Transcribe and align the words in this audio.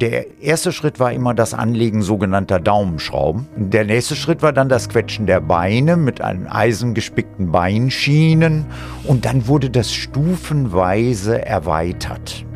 Der 0.00 0.40
erste 0.40 0.72
Schritt 0.72 0.98
war 0.98 1.12
immer 1.12 1.34
das 1.34 1.52
Anlegen 1.52 2.00
sogenannter 2.00 2.58
Daumenschrauben. 2.58 3.46
Der 3.54 3.84
nächste 3.84 4.16
Schritt 4.16 4.40
war 4.40 4.54
dann 4.54 4.70
das 4.70 4.88
Quetschen 4.88 5.26
der 5.26 5.40
Beine 5.42 5.98
mit 5.98 6.22
einem 6.22 6.46
eisengespickten 6.48 7.52
Beinschienen 7.52 8.64
und 9.04 9.26
dann 9.26 9.46
wurde 9.46 9.68
das 9.68 9.92
stufenweise 9.92 11.44
erweitert. 11.44 12.46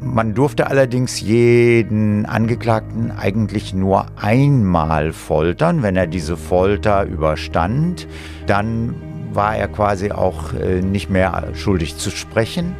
Man 0.00 0.34
durfte 0.34 0.66
allerdings 0.66 1.20
jeden 1.20 2.26
Angeklagten 2.26 3.12
eigentlich 3.12 3.72
nur 3.72 4.06
einmal 4.16 5.12
foltern. 5.12 5.84
Wenn 5.84 5.94
er 5.94 6.08
diese 6.08 6.36
Folter 6.36 7.04
überstand, 7.04 8.08
dann 8.48 8.96
war 9.32 9.54
er 9.54 9.68
quasi 9.68 10.10
auch 10.10 10.54
äh, 10.54 10.80
nicht 10.80 11.08
mehr 11.08 11.50
schuldig 11.54 11.98
zu 11.98 12.10
sprechen. 12.10 12.74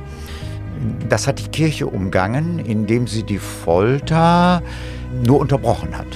Das 1.08 1.26
hat 1.26 1.38
die 1.38 1.48
Kirche 1.48 1.86
umgangen, 1.86 2.58
indem 2.58 3.06
sie 3.06 3.22
die 3.22 3.38
Folter 3.38 4.62
nur 5.26 5.40
unterbrochen 5.40 5.96
hat. 5.96 6.06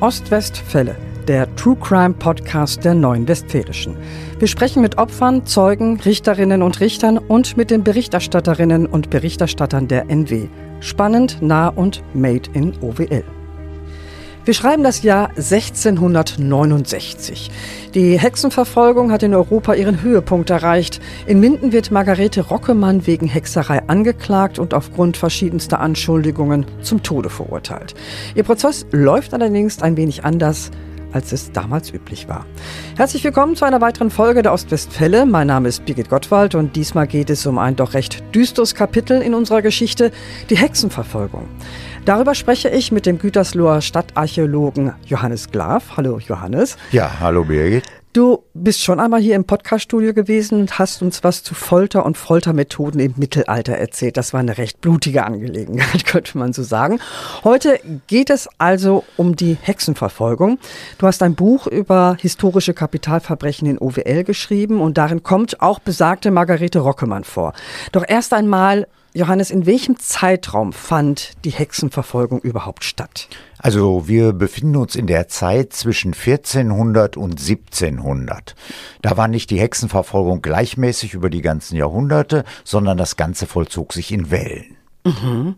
Ostwestfälle, 0.00 0.96
der 1.26 1.54
True 1.56 1.76
Crime 1.76 2.14
Podcast 2.14 2.84
der 2.84 2.94
Neuen 2.94 3.26
Westfälischen. 3.26 3.96
Wir 4.38 4.48
sprechen 4.48 4.82
mit 4.82 4.98
Opfern, 4.98 5.46
Zeugen, 5.46 6.00
Richterinnen 6.00 6.62
und 6.62 6.80
Richtern 6.80 7.18
und 7.18 7.56
mit 7.56 7.70
den 7.70 7.82
Berichterstatterinnen 7.82 8.86
und 8.86 9.10
Berichterstattern 9.10 9.88
der 9.88 10.08
NW. 10.10 10.48
Spannend, 10.80 11.38
nah 11.40 11.68
und 11.68 12.02
made 12.14 12.48
in 12.52 12.74
OWL. 12.82 13.24
Wir 14.46 14.54
schreiben 14.54 14.82
das 14.84 15.02
Jahr 15.02 15.30
1669. 15.30 17.50
Die 17.94 18.16
Hexenverfolgung 18.16 19.10
hat 19.10 19.24
in 19.24 19.34
Europa 19.34 19.74
ihren 19.74 20.02
Höhepunkt 20.02 20.50
erreicht. 20.50 21.00
In 21.26 21.40
Minden 21.40 21.72
wird 21.72 21.90
Margarete 21.90 22.42
Rockemann 22.42 23.08
wegen 23.08 23.26
Hexerei 23.26 23.82
angeklagt 23.88 24.60
und 24.60 24.72
aufgrund 24.72 25.16
verschiedenster 25.16 25.80
Anschuldigungen 25.80 26.64
zum 26.80 27.02
Tode 27.02 27.28
verurteilt. 27.28 27.94
Ihr 28.36 28.44
Prozess 28.44 28.86
läuft 28.92 29.34
allerdings 29.34 29.82
ein 29.82 29.96
wenig 29.96 30.24
anders 30.24 30.70
als 31.12 31.32
es 31.32 31.50
damals 31.50 31.92
üblich 31.92 32.28
war. 32.28 32.44
Herzlich 32.96 33.24
willkommen 33.24 33.56
zu 33.56 33.64
einer 33.64 33.80
weiteren 33.80 34.10
Folge 34.10 34.42
der 34.42 34.52
Ostwestfälle. 34.52 35.24
Mein 35.24 35.46
Name 35.46 35.68
ist 35.68 35.86
Birgit 35.86 36.10
Gottwald 36.10 36.54
und 36.54 36.76
diesmal 36.76 37.06
geht 37.06 37.30
es 37.30 37.46
um 37.46 37.58
ein 37.58 37.74
doch 37.74 37.94
recht 37.94 38.22
düsteres 38.34 38.74
Kapitel 38.74 39.22
in 39.22 39.34
unserer 39.34 39.62
Geschichte, 39.62 40.12
die 40.50 40.58
Hexenverfolgung. 40.58 41.48
Darüber 42.06 42.36
spreche 42.36 42.68
ich 42.68 42.92
mit 42.92 43.04
dem 43.04 43.18
Gütersloher 43.18 43.80
Stadtarchäologen 43.80 44.92
Johannes 45.06 45.50
Glaf. 45.50 45.96
Hallo 45.96 46.20
Johannes. 46.20 46.76
Ja, 46.92 47.18
hallo 47.18 47.42
Birgit. 47.42 47.82
Du 48.12 48.44
bist 48.54 48.84
schon 48.84 49.00
einmal 49.00 49.20
hier 49.20 49.34
im 49.34 49.42
Podcaststudio 49.42 50.14
gewesen 50.14 50.60
und 50.60 50.78
hast 50.78 51.02
uns 51.02 51.24
was 51.24 51.42
zu 51.42 51.56
Folter 51.56 52.06
und 52.06 52.16
Foltermethoden 52.16 53.00
im 53.00 53.14
Mittelalter 53.16 53.72
erzählt. 53.72 54.16
Das 54.16 54.32
war 54.32 54.38
eine 54.38 54.56
recht 54.56 54.80
blutige 54.80 55.24
Angelegenheit, 55.24 56.04
könnte 56.06 56.38
man 56.38 56.52
so 56.52 56.62
sagen. 56.62 57.00
Heute 57.42 57.80
geht 58.06 58.30
es 58.30 58.48
also 58.56 59.02
um 59.16 59.34
die 59.34 59.58
Hexenverfolgung. 59.60 60.60
Du 60.98 61.08
hast 61.08 61.24
ein 61.24 61.34
Buch 61.34 61.66
über 61.66 62.16
historische 62.20 62.72
Kapitalverbrechen 62.72 63.68
in 63.68 63.78
OWL 63.80 64.22
geschrieben 64.22 64.80
und 64.80 64.96
darin 64.96 65.24
kommt 65.24 65.60
auch 65.60 65.80
besagte 65.80 66.30
Margarete 66.30 66.78
Rockemann 66.78 67.24
vor. 67.24 67.52
Doch 67.90 68.04
erst 68.06 68.32
einmal 68.32 68.86
Johannes, 69.16 69.50
in 69.50 69.64
welchem 69.64 69.98
Zeitraum 69.98 70.74
fand 70.74 71.32
die 71.44 71.50
Hexenverfolgung 71.50 72.40
überhaupt 72.40 72.84
statt? 72.84 73.28
Also 73.58 74.06
wir 74.06 74.34
befinden 74.34 74.76
uns 74.76 74.94
in 74.94 75.06
der 75.06 75.26
Zeit 75.28 75.72
zwischen 75.72 76.12
1400 76.12 77.16
und 77.16 77.40
1700. 77.40 78.54
Da 79.00 79.16
war 79.16 79.26
nicht 79.26 79.48
die 79.50 79.58
Hexenverfolgung 79.58 80.42
gleichmäßig 80.42 81.14
über 81.14 81.30
die 81.30 81.40
ganzen 81.40 81.76
Jahrhunderte, 81.76 82.44
sondern 82.62 82.98
das 82.98 83.16
Ganze 83.16 83.46
vollzog 83.46 83.94
sich 83.94 84.12
in 84.12 84.30
Wellen. 84.30 84.76
Mhm. 85.04 85.54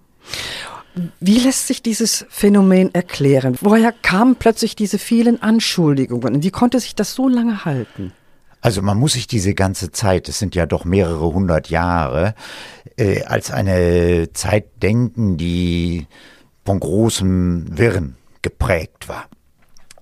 Wie 1.19 1.39
lässt 1.39 1.67
sich 1.67 1.83
dieses 1.83 2.27
Phänomen 2.28 2.95
erklären? 2.95 3.56
Woher 3.61 3.93
kamen 3.93 4.37
plötzlich 4.37 4.77
diese 4.77 4.98
vielen 4.98 5.43
Anschuldigungen? 5.43 6.45
Wie 6.45 6.50
konnte 6.50 6.78
sich 6.78 6.95
das 6.95 7.15
so 7.15 7.28
lange 7.28 7.65
halten? 7.65 8.12
Also 8.61 8.82
man 8.82 8.99
muss 8.99 9.12
sich 9.12 9.28
diese 9.28 9.55
ganze 9.55 9.93
Zeit, 9.93 10.28
es 10.28 10.41
sind 10.41 10.56
ja 10.56 10.66
doch 10.66 10.84
mehrere 10.84 11.32
hundert 11.32 11.71
Jahre, 11.71 12.34
äh, 12.98 13.22
als 13.25 13.50
eine 13.50 14.32
Zeit 14.32 14.82
denken, 14.82 15.36
die 15.36 16.06
von 16.64 16.81
großem 16.81 17.78
Wirren 17.78 18.16
geprägt 18.42 19.09
war. 19.09 19.26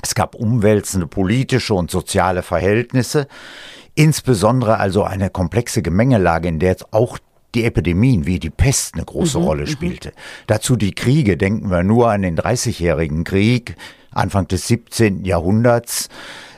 Es 0.02 0.14
gab 0.14 0.34
umwälzende 0.34 1.06
politische 1.06 1.74
und 1.74 1.90
soziale 1.90 2.42
Verhältnisse, 2.42 3.28
insbesondere 3.94 4.78
also 4.78 5.04
eine 5.04 5.30
komplexe 5.30 5.82
Gemengelage, 5.82 6.48
in 6.48 6.58
der 6.58 6.70
jetzt 6.70 6.92
auch 6.92 7.18
die 7.54 7.64
Epidemien 7.64 8.26
wie 8.26 8.38
die 8.38 8.50
Pest 8.50 8.94
eine 8.94 9.04
große 9.04 9.38
mhm, 9.38 9.44
Rolle 9.44 9.62
mhm. 9.62 9.68
spielte. 9.68 10.12
Dazu 10.46 10.76
die 10.76 10.94
Kriege, 10.94 11.36
denken 11.36 11.70
wir 11.70 11.82
nur 11.82 12.10
an 12.10 12.22
den 12.22 12.36
Dreißigjährigen 12.36 13.24
Krieg, 13.24 13.76
Anfang 14.10 14.48
des 14.48 14.66
17. 14.68 15.24
Jahrhunderts, 15.24 16.08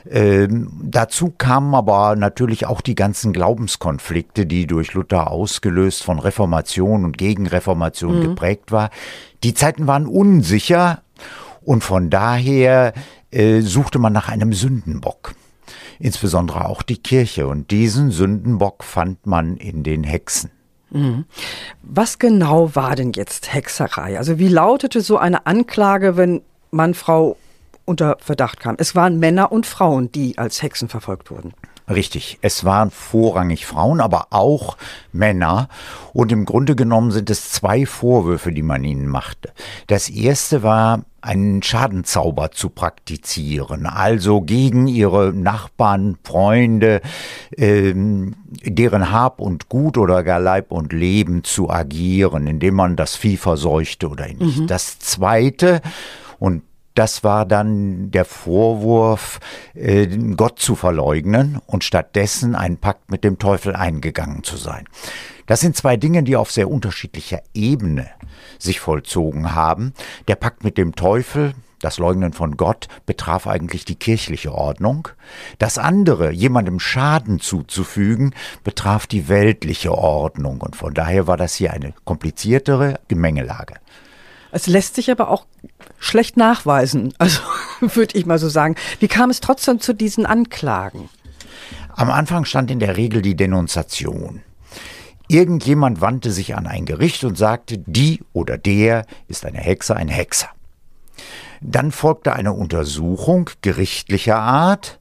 ähm, 0.09 0.71
dazu 0.83 1.33
kamen 1.37 1.73
aber 1.73 2.15
natürlich 2.15 2.65
auch 2.65 2.81
die 2.81 2.95
ganzen 2.95 3.33
Glaubenskonflikte, 3.33 4.45
die 4.45 4.67
durch 4.67 4.93
Luther 4.93 5.31
ausgelöst 5.31 6.03
von 6.03 6.19
Reformation 6.19 7.05
und 7.05 7.17
Gegenreformation 7.17 8.19
mhm. 8.19 8.23
geprägt 8.23 8.71
war. 8.71 8.89
Die 9.43 9.53
Zeiten 9.53 9.87
waren 9.87 10.05
unsicher 10.07 11.01
und 11.61 11.83
von 11.83 12.09
daher 12.09 12.93
äh, 13.31 13.61
suchte 13.61 13.99
man 13.99 14.13
nach 14.13 14.29
einem 14.29 14.53
Sündenbock. 14.53 15.33
Insbesondere 15.99 16.65
auch 16.65 16.81
die 16.81 16.97
Kirche. 16.97 17.47
Und 17.47 17.71
diesen 17.71 18.11
Sündenbock 18.11 18.83
fand 18.83 19.25
man 19.27 19.57
in 19.57 19.83
den 19.83 20.03
Hexen. 20.03 20.51
Mhm. 20.91 21.25
Was 21.83 22.19
genau 22.19 22.75
war 22.75 22.95
denn 22.95 23.11
jetzt 23.13 23.53
Hexerei? 23.53 24.17
Also 24.17 24.39
wie 24.39 24.47
lautete 24.47 25.01
so 25.01 25.17
eine 25.17 25.45
Anklage, 25.45 26.17
wenn 26.17 26.41
man 26.71 26.93
Frau 26.93 27.37
unter 27.89 28.17
Verdacht 28.21 28.59
kam. 28.59 28.75
Es 28.77 28.95
waren 28.95 29.19
Männer 29.19 29.51
und 29.51 29.65
Frauen, 29.65 30.11
die 30.11 30.37
als 30.37 30.61
Hexen 30.61 30.87
verfolgt 30.87 31.31
wurden. 31.31 31.53
Richtig, 31.89 32.37
es 32.41 32.63
waren 32.63 32.91
vorrangig 32.91 33.65
Frauen, 33.65 33.99
aber 33.99 34.27
auch 34.29 34.77
Männer. 35.11 35.69
Und 36.13 36.31
im 36.31 36.45
Grunde 36.45 36.75
genommen 36.75 37.09
sind 37.09 37.31
es 37.31 37.49
zwei 37.49 37.87
Vorwürfe, 37.87 38.51
die 38.51 38.61
man 38.61 38.83
ihnen 38.83 39.07
machte. 39.07 39.51
Das 39.87 40.07
erste 40.07 40.61
war, 40.61 41.01
einen 41.21 41.63
Schadenzauber 41.63 42.51
zu 42.51 42.69
praktizieren, 42.69 43.87
also 43.87 44.39
gegen 44.39 44.87
ihre 44.87 45.33
Nachbarn, 45.33 46.17
Freunde, 46.23 47.01
ähm, 47.57 48.35
deren 48.63 49.11
Hab 49.11 49.41
und 49.41 49.67
Gut 49.67 49.97
oder 49.97 50.23
gar 50.23 50.39
Leib 50.39 50.71
und 50.71 50.93
Leben 50.93 51.43
zu 51.43 51.69
agieren, 51.69 52.47
indem 52.47 52.75
man 52.75 52.95
das 52.95 53.15
Vieh 53.15 53.35
verseuchte 53.35 54.09
oder 54.09 54.27
nicht. 54.27 54.59
Mhm. 54.59 54.67
Das 54.67 54.99
zweite, 54.99 55.81
und 56.39 56.63
das 56.95 57.23
war 57.23 57.45
dann 57.45 58.11
der 58.11 58.25
Vorwurf, 58.25 59.39
äh, 59.73 60.07
Gott 60.35 60.59
zu 60.59 60.75
verleugnen 60.75 61.59
und 61.65 61.83
stattdessen 61.83 62.55
einen 62.55 62.77
Pakt 62.77 63.09
mit 63.11 63.23
dem 63.23 63.39
Teufel 63.39 63.75
eingegangen 63.75 64.43
zu 64.43 64.57
sein. 64.57 64.85
Das 65.45 65.61
sind 65.61 65.75
zwei 65.75 65.97
Dinge, 65.97 66.23
die 66.23 66.35
auf 66.35 66.51
sehr 66.51 66.69
unterschiedlicher 66.69 67.41
Ebene 67.53 68.07
sich 68.59 68.79
vollzogen 68.79 69.55
haben. 69.55 69.93
Der 70.27 70.35
Pakt 70.35 70.63
mit 70.63 70.77
dem 70.77 70.95
Teufel, 70.95 71.53
das 71.79 71.97
Leugnen 71.97 72.33
von 72.33 72.57
Gott 72.57 72.87
betraf 73.05 73.47
eigentlich 73.47 73.85
die 73.85 73.95
kirchliche 73.95 74.53
Ordnung. 74.53 75.07
Das 75.57 75.77
andere, 75.77 76.31
jemandem 76.31 76.79
Schaden 76.79 77.39
zuzufügen, 77.39 78.35
betraf 78.63 79.07
die 79.07 79.29
weltliche 79.29 79.93
Ordnung. 79.93 80.61
Und 80.61 80.75
von 80.75 80.93
daher 80.93 81.25
war 81.25 81.37
das 81.37 81.55
hier 81.55 81.71
eine 81.73 81.93
kompliziertere 82.03 82.99
Gemengelage. 83.07 83.75
Es 84.51 84.67
lässt 84.67 84.95
sich 84.95 85.11
aber 85.11 85.29
auch 85.29 85.45
schlecht 85.99 86.37
nachweisen, 86.37 87.13
also 87.17 87.41
würde 87.79 88.17
ich 88.17 88.25
mal 88.25 88.39
so 88.39 88.49
sagen. 88.49 88.75
Wie 88.99 89.07
kam 89.07 89.29
es 89.29 89.39
trotzdem 89.39 89.79
zu 89.79 89.93
diesen 89.93 90.25
Anklagen? 90.25 91.09
Am 91.95 92.09
Anfang 92.09 92.45
stand 92.45 92.71
in 92.71 92.79
der 92.79 92.97
Regel 92.97 93.21
die 93.21 93.35
Denunziation. 93.35 94.41
Irgendjemand 95.27 96.01
wandte 96.01 96.31
sich 96.31 96.55
an 96.55 96.65
ein 96.65 96.85
Gericht 96.85 97.23
und 97.23 97.37
sagte, 97.37 97.77
die 97.77 98.21
oder 98.33 98.57
der 98.57 99.05
ist 99.27 99.45
eine 99.45 99.59
Hexe, 99.59 99.95
ein 99.95 100.07
Hexer. 100.07 100.49
Dann 101.61 101.91
folgte 101.91 102.33
eine 102.33 102.53
Untersuchung 102.53 103.49
gerichtlicher 103.61 104.39
Art. 104.39 104.99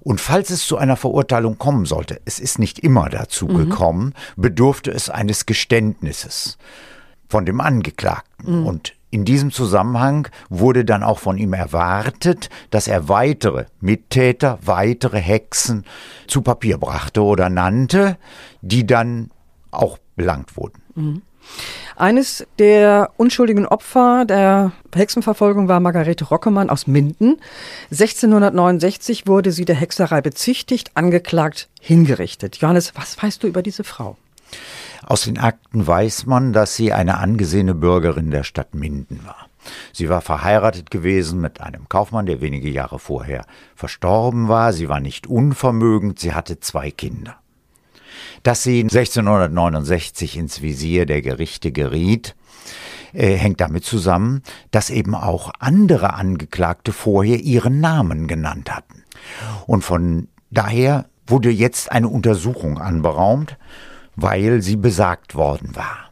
Und 0.00 0.20
falls 0.20 0.50
es 0.50 0.66
zu 0.66 0.76
einer 0.76 0.96
Verurteilung 0.96 1.56
kommen 1.56 1.86
sollte, 1.86 2.20
es 2.26 2.38
ist 2.38 2.58
nicht 2.58 2.80
immer 2.80 3.08
dazu 3.08 3.46
mhm. 3.46 3.56
gekommen, 3.56 4.14
bedurfte 4.36 4.90
es 4.90 5.08
eines 5.08 5.46
Geständnisses 5.46 6.58
von 7.26 7.46
dem 7.46 7.60
Angeklagten. 7.60 8.60
Mhm. 8.60 8.66
Und 8.66 8.94
in 9.14 9.24
diesem 9.24 9.52
Zusammenhang 9.52 10.26
wurde 10.48 10.84
dann 10.84 11.04
auch 11.04 11.20
von 11.20 11.38
ihm 11.38 11.52
erwartet, 11.52 12.50
dass 12.70 12.88
er 12.88 13.08
weitere 13.08 13.66
Mittäter, 13.80 14.58
weitere 14.64 15.20
Hexen 15.20 15.84
zu 16.26 16.42
Papier 16.42 16.78
brachte 16.78 17.22
oder 17.22 17.48
nannte, 17.48 18.18
die 18.60 18.84
dann 18.84 19.30
auch 19.70 19.98
belangt 20.16 20.56
wurden. 20.56 20.82
Mhm. 20.96 21.22
Eines 21.94 22.44
der 22.58 23.12
unschuldigen 23.16 23.66
Opfer 23.66 24.24
der 24.24 24.72
Hexenverfolgung 24.92 25.68
war 25.68 25.78
Margarete 25.78 26.24
Rockemann 26.24 26.68
aus 26.68 26.88
Minden. 26.88 27.36
1669 27.92 29.28
wurde 29.28 29.52
sie 29.52 29.64
der 29.64 29.76
Hexerei 29.76 30.22
bezichtigt, 30.22 30.90
angeklagt, 30.94 31.68
hingerichtet. 31.80 32.56
Johannes, 32.56 32.96
was 32.96 33.22
weißt 33.22 33.44
du 33.44 33.46
über 33.46 33.62
diese 33.62 33.84
Frau? 33.84 34.16
Aus 35.06 35.22
den 35.22 35.38
Akten 35.38 35.86
weiß 35.86 36.26
man, 36.26 36.52
dass 36.52 36.76
sie 36.76 36.92
eine 36.92 37.18
angesehene 37.18 37.74
Bürgerin 37.74 38.30
der 38.30 38.42
Stadt 38.42 38.74
Minden 38.74 39.20
war. 39.24 39.48
Sie 39.92 40.08
war 40.08 40.20
verheiratet 40.20 40.90
gewesen 40.90 41.40
mit 41.40 41.60
einem 41.60 41.88
Kaufmann, 41.88 42.26
der 42.26 42.40
wenige 42.40 42.68
Jahre 42.68 42.98
vorher 42.98 43.46
verstorben 43.74 44.48
war. 44.48 44.72
Sie 44.72 44.88
war 44.88 45.00
nicht 45.00 45.26
unvermögend, 45.26 46.18
sie 46.18 46.34
hatte 46.34 46.60
zwei 46.60 46.90
Kinder. 46.90 47.36
Dass 48.42 48.62
sie 48.62 48.80
1669 48.80 50.36
ins 50.36 50.62
Visier 50.62 51.06
der 51.06 51.22
Gerichte 51.22 51.72
geriet, 51.72 52.36
äh, 53.12 53.36
hängt 53.36 53.60
damit 53.60 53.84
zusammen, 53.84 54.42
dass 54.70 54.90
eben 54.90 55.14
auch 55.14 55.52
andere 55.58 56.14
Angeklagte 56.14 56.92
vorher 56.92 57.40
ihren 57.40 57.80
Namen 57.80 58.26
genannt 58.26 58.74
hatten. 58.74 59.04
Und 59.66 59.82
von 59.82 60.28
daher 60.50 61.06
wurde 61.26 61.50
jetzt 61.50 61.90
eine 61.90 62.08
Untersuchung 62.08 62.78
anberaumt, 62.78 63.56
weil 64.16 64.62
sie 64.62 64.76
besagt 64.76 65.34
worden 65.34 65.74
war. 65.74 66.10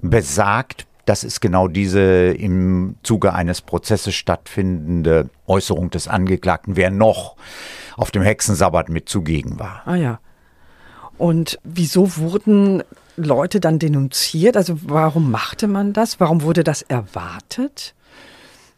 Besagt 0.00 0.86
das 1.04 1.24
ist 1.24 1.40
genau 1.40 1.68
diese 1.68 2.00
im 2.00 2.96
Zuge 3.02 3.32
eines 3.34 3.60
Prozesses 3.60 4.14
stattfindende 4.14 5.30
Äußerung 5.46 5.90
des 5.90 6.06
Angeklagten, 6.06 6.76
wer 6.76 6.90
noch 6.90 7.36
auf 7.96 8.10
dem 8.10 8.22
Hexensabbat 8.22 8.88
mit 8.88 9.08
zugegen 9.08 9.58
war. 9.58 9.82
Ah 9.84 9.96
ja. 9.96 10.20
Und 11.18 11.58
wieso 11.64 12.16
wurden 12.16 12.82
Leute 13.16 13.60
dann 13.60 13.78
denunziert? 13.78 14.56
Also 14.56 14.78
warum 14.82 15.30
machte 15.30 15.66
man 15.66 15.92
das? 15.92 16.20
Warum 16.20 16.42
wurde 16.42 16.64
das 16.64 16.82
erwartet? 16.82 17.94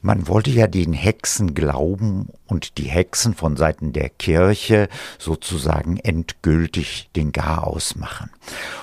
Man 0.05 0.29
wollte 0.29 0.51
ja 0.51 0.67
den 0.67 0.93
Hexen 0.93 1.55
glauben 1.55 2.29
und 2.47 2.77
die 2.77 2.91
Hexen 2.91 3.33
von 3.33 3.57
Seiten 3.57 3.95
der 3.95 4.11
Kirche 4.11 4.91
sozusagen 5.19 5.97
endgültig 5.97 7.09
den 7.17 7.33
Garaus 7.33 7.97
machen. 7.97 8.29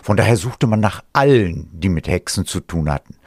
Von 0.02 0.18
daher 0.18 0.36
suchte 0.36 0.66
man 0.66 0.80
nach 0.80 1.04
allen, 1.14 1.70
die 1.74 1.90
mit 1.90 2.08
Hexen 2.08 2.48
zu 2.48 2.60
tun 2.60 2.90
hatten. 2.90 3.18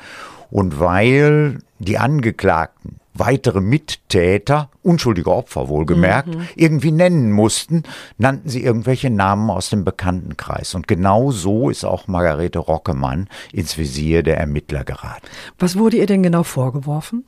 Und 0.50 0.80
weil 0.80 1.60
die 1.78 1.96
Angeklagten 1.96 2.98
weitere 3.14 3.60
Mittäter, 3.60 4.70
unschuldige 4.82 5.30
Opfer 5.30 5.68
wohlgemerkt, 5.68 6.34
mhm. 6.34 6.48
irgendwie 6.56 6.90
nennen 6.90 7.30
mussten, 7.30 7.84
nannten 8.18 8.48
sie 8.48 8.62
irgendwelche 8.62 9.08
Namen 9.08 9.50
aus 9.50 9.70
dem 9.70 9.84
Bekanntenkreis. 9.84 10.74
Und 10.74 10.88
genau 10.88 11.30
so 11.30 11.70
ist 11.70 11.84
auch 11.84 12.08
Margarete 12.08 12.58
Rockemann 12.58 13.28
ins 13.52 13.78
Visier 13.78 14.22
der 14.22 14.38
Ermittler 14.38 14.84
geraten. 14.84 15.26
Was 15.58 15.78
wurde 15.78 15.96
ihr 15.96 16.06
denn 16.06 16.22
genau 16.22 16.42
vorgeworfen? 16.42 17.24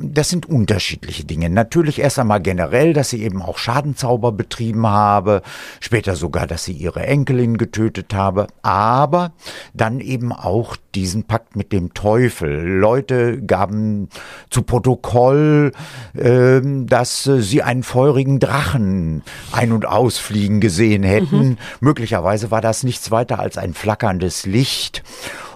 Das 0.00 0.28
sind 0.28 0.46
unterschiedliche 0.46 1.24
Dinge. 1.24 1.50
Natürlich 1.50 1.98
erst 1.98 2.18
einmal 2.18 2.40
generell, 2.40 2.92
dass 2.92 3.10
sie 3.10 3.22
eben 3.22 3.42
auch 3.42 3.58
Schadenzauber 3.58 4.30
betrieben 4.32 4.86
habe, 4.86 5.42
später 5.80 6.14
sogar, 6.14 6.46
dass 6.46 6.64
sie 6.64 6.72
ihre 6.72 7.04
Enkelin 7.04 7.58
getötet 7.58 8.14
habe, 8.14 8.46
aber 8.62 9.32
dann 9.74 10.00
eben 10.00 10.32
auch 10.32 10.76
diesen 10.94 11.24
Pakt 11.24 11.56
mit 11.56 11.72
dem 11.72 11.92
Teufel. 11.94 12.78
Leute 12.78 13.42
gaben 13.42 14.08
zu 14.50 14.62
Protokoll, 14.62 15.72
äh, 16.14 16.60
dass 16.62 17.24
sie 17.24 17.62
einen 17.62 17.82
feurigen 17.82 18.38
Drachen 18.40 19.22
ein- 19.52 19.72
und 19.72 19.86
ausfliegen 19.86 20.60
gesehen 20.60 21.02
hätten. 21.02 21.48
Mhm. 21.50 21.58
Möglicherweise 21.80 22.50
war 22.50 22.60
das 22.60 22.82
nichts 22.82 23.10
weiter 23.10 23.38
als 23.38 23.58
ein 23.58 23.74
flackerndes 23.74 24.46
Licht. 24.46 25.02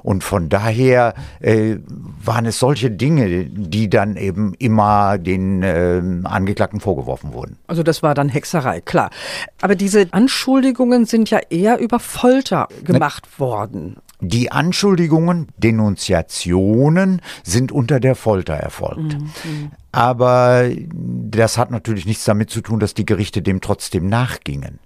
Und 0.02 0.24
von 0.24 0.48
daher 0.48 1.14
äh, 1.40 1.76
waren 2.24 2.46
es 2.46 2.58
solche 2.58 2.90
Dinge, 2.90 3.44
die 3.44 3.90
dann 3.90 4.16
eben 4.16 4.54
immer 4.58 5.18
den 5.18 5.62
äh, 5.62 6.00
Angeklagten 6.24 6.80
vorgeworfen 6.80 7.32
wurden. 7.32 7.58
Also 7.66 7.82
das 7.82 8.02
war 8.02 8.14
dann 8.14 8.28
Hexerei, 8.28 8.80
klar. 8.80 9.10
Aber 9.60 9.74
diese 9.74 10.08
Anschuldigungen 10.12 11.04
sind 11.04 11.30
ja 11.30 11.40
eher 11.50 11.78
über 11.78 11.98
Folter 11.98 12.68
gemacht 12.84 13.28
Na, 13.32 13.38
worden. 13.38 13.96
Die 14.20 14.52
Anschuldigungen, 14.52 15.48
Denunziationen 15.56 17.22
sind 17.42 17.72
unter 17.72 18.00
der 18.00 18.14
Folter 18.14 18.54
erfolgt. 18.54 19.18
Mhm. 19.18 19.70
Aber 19.92 20.70
das 20.92 21.58
hat 21.58 21.70
natürlich 21.70 22.06
nichts 22.06 22.24
damit 22.24 22.50
zu 22.50 22.60
tun, 22.60 22.78
dass 22.78 22.94
die 22.94 23.06
Gerichte 23.06 23.42
dem 23.42 23.60
trotzdem 23.60 24.08
nachgingen. 24.08 24.78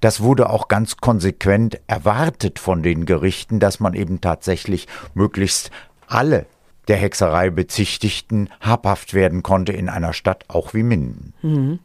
Das 0.00 0.20
wurde 0.20 0.50
auch 0.50 0.68
ganz 0.68 0.98
konsequent 0.98 1.80
erwartet 1.86 2.58
von 2.58 2.82
den 2.82 3.06
Gerichten, 3.06 3.60
dass 3.60 3.80
man 3.80 3.94
eben 3.94 4.20
tatsächlich 4.20 4.86
möglichst 5.14 5.70
alle 6.06 6.46
der 6.88 6.96
Hexerei 6.96 7.50
Bezichtigten 7.50 8.48
habhaft 8.60 9.14
werden 9.14 9.42
konnte 9.42 9.72
in 9.72 9.88
einer 9.88 10.12
Stadt 10.12 10.44
auch 10.48 10.74
wie 10.74 10.82
Minden. 10.82 11.32
Mhm. 11.42 11.78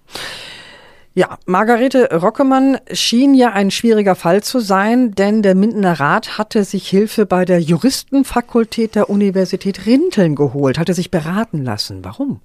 Ja, 1.17 1.39
Margarete 1.47 2.09
Rockemann 2.13 2.77
schien 2.91 3.33
ja 3.33 3.51
ein 3.51 3.71
schwieriger 3.71 4.13
Fall 4.13 4.43
zu 4.43 4.59
sein, 4.59 5.15
denn 5.15 5.41
der 5.41 5.55
Mindener 5.55 5.99
Rat 5.99 6.37
hatte 6.37 6.63
sich 6.63 6.87
Hilfe 6.87 7.25
bei 7.25 7.43
der 7.43 7.59
Juristenfakultät 7.59 8.93
der 8.93 9.09
Universität 9.09 9.87
Rinteln 9.87 10.35
geholt, 10.35 10.77
hatte 10.77 10.93
sich 10.93 11.09
beraten 11.09 11.63
lassen. 11.63 12.05
Warum? 12.05 12.39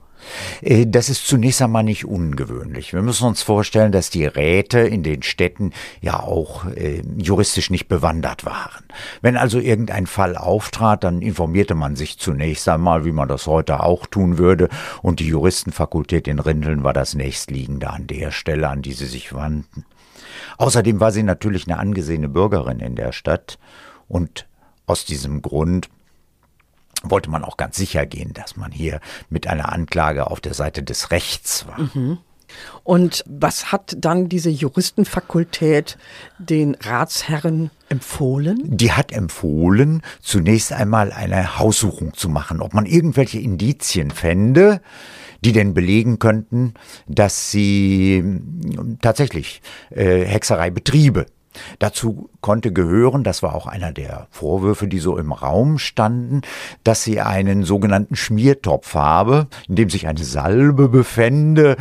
Äh, 0.60 0.86
das 0.86 1.08
ist 1.08 1.26
zunächst 1.26 1.62
einmal 1.62 1.84
nicht 1.84 2.04
ungewöhnlich. 2.04 2.92
Wir 2.92 3.02
müssen 3.02 3.26
uns 3.26 3.42
vorstellen, 3.42 3.92
dass 3.92 4.10
die 4.10 4.26
Räte 4.26 4.80
in 4.80 5.02
den 5.02 5.22
Städten 5.22 5.72
ja 6.00 6.20
auch 6.20 6.66
äh, 6.66 7.02
juristisch 7.16 7.70
nicht 7.70 7.88
bewandert 7.88 8.44
waren. 8.44 8.84
Wenn 9.20 9.36
also 9.36 9.58
irgendein 9.58 10.06
Fall 10.06 10.36
auftrat, 10.36 11.04
dann 11.04 11.22
informierte 11.22 11.74
man 11.74 11.96
sich 11.96 12.18
zunächst 12.18 12.68
einmal, 12.68 13.04
wie 13.04 13.12
man 13.12 13.28
das 13.28 13.46
heute 13.46 13.82
auch 13.82 14.06
tun 14.06 14.38
würde, 14.38 14.68
und 15.02 15.20
die 15.20 15.26
Juristenfakultät 15.26 16.28
in 16.28 16.38
Rindeln 16.38 16.84
war 16.84 16.92
das 16.92 17.14
nächstliegende 17.14 17.90
an 17.90 18.06
der 18.06 18.30
Stelle, 18.30 18.68
an 18.68 18.82
die 18.82 18.92
sie 18.92 19.06
sich 19.06 19.34
wandten. 19.34 19.84
Außerdem 20.58 21.00
war 21.00 21.12
sie 21.12 21.22
natürlich 21.22 21.66
eine 21.66 21.78
angesehene 21.78 22.28
Bürgerin 22.28 22.80
in 22.80 22.96
der 22.96 23.12
Stadt 23.12 23.58
und 24.08 24.46
aus 24.86 25.04
diesem 25.04 25.42
Grund 25.42 25.88
wollte 27.02 27.30
man 27.30 27.44
auch 27.44 27.56
ganz 27.56 27.76
sicher 27.76 28.06
gehen, 28.06 28.32
dass 28.32 28.56
man 28.56 28.72
hier 28.72 29.00
mit 29.30 29.46
einer 29.46 29.72
Anklage 29.72 30.30
auf 30.30 30.40
der 30.40 30.54
Seite 30.54 30.82
des 30.82 31.10
Rechts 31.10 31.66
war. 31.66 31.80
Mhm. 31.80 32.18
Und 32.84 33.24
was 33.26 33.72
hat 33.72 33.96
dann 33.98 34.28
diese 34.28 34.50
Juristenfakultät 34.50 35.96
den 36.38 36.74
Ratsherren 36.74 37.70
empfohlen? 37.88 38.58
Die 38.64 38.92
hat 38.92 39.12
empfohlen, 39.12 40.02
zunächst 40.20 40.72
einmal 40.72 41.12
eine 41.12 41.58
Haussuchung 41.58 42.14
zu 42.14 42.28
machen, 42.28 42.60
ob 42.60 42.74
man 42.74 42.86
irgendwelche 42.86 43.38
Indizien 43.38 44.10
fände, 44.10 44.80
die 45.44 45.52
denn 45.52 45.74
belegen 45.74 46.18
könnten, 46.18 46.74
dass 47.06 47.50
sie 47.50 48.18
hm, 48.18 48.98
tatsächlich 49.00 49.62
äh, 49.90 50.24
Hexerei 50.24 50.70
betriebe. 50.70 51.26
Dazu 51.78 52.30
konnte 52.40 52.72
gehören, 52.72 53.24
das 53.24 53.42
war 53.42 53.54
auch 53.54 53.66
einer 53.66 53.92
der 53.92 54.26
Vorwürfe, 54.30 54.88
die 54.88 54.98
so 54.98 55.18
im 55.18 55.32
Raum 55.32 55.78
standen, 55.78 56.42
dass 56.84 57.02
sie 57.04 57.20
einen 57.20 57.64
sogenannten 57.64 58.16
Schmiertopf 58.16 58.94
habe, 58.94 59.48
in 59.68 59.76
dem 59.76 59.90
sich 59.90 60.06
eine 60.06 60.24
Salbe 60.24 60.88
befände, 60.88 61.76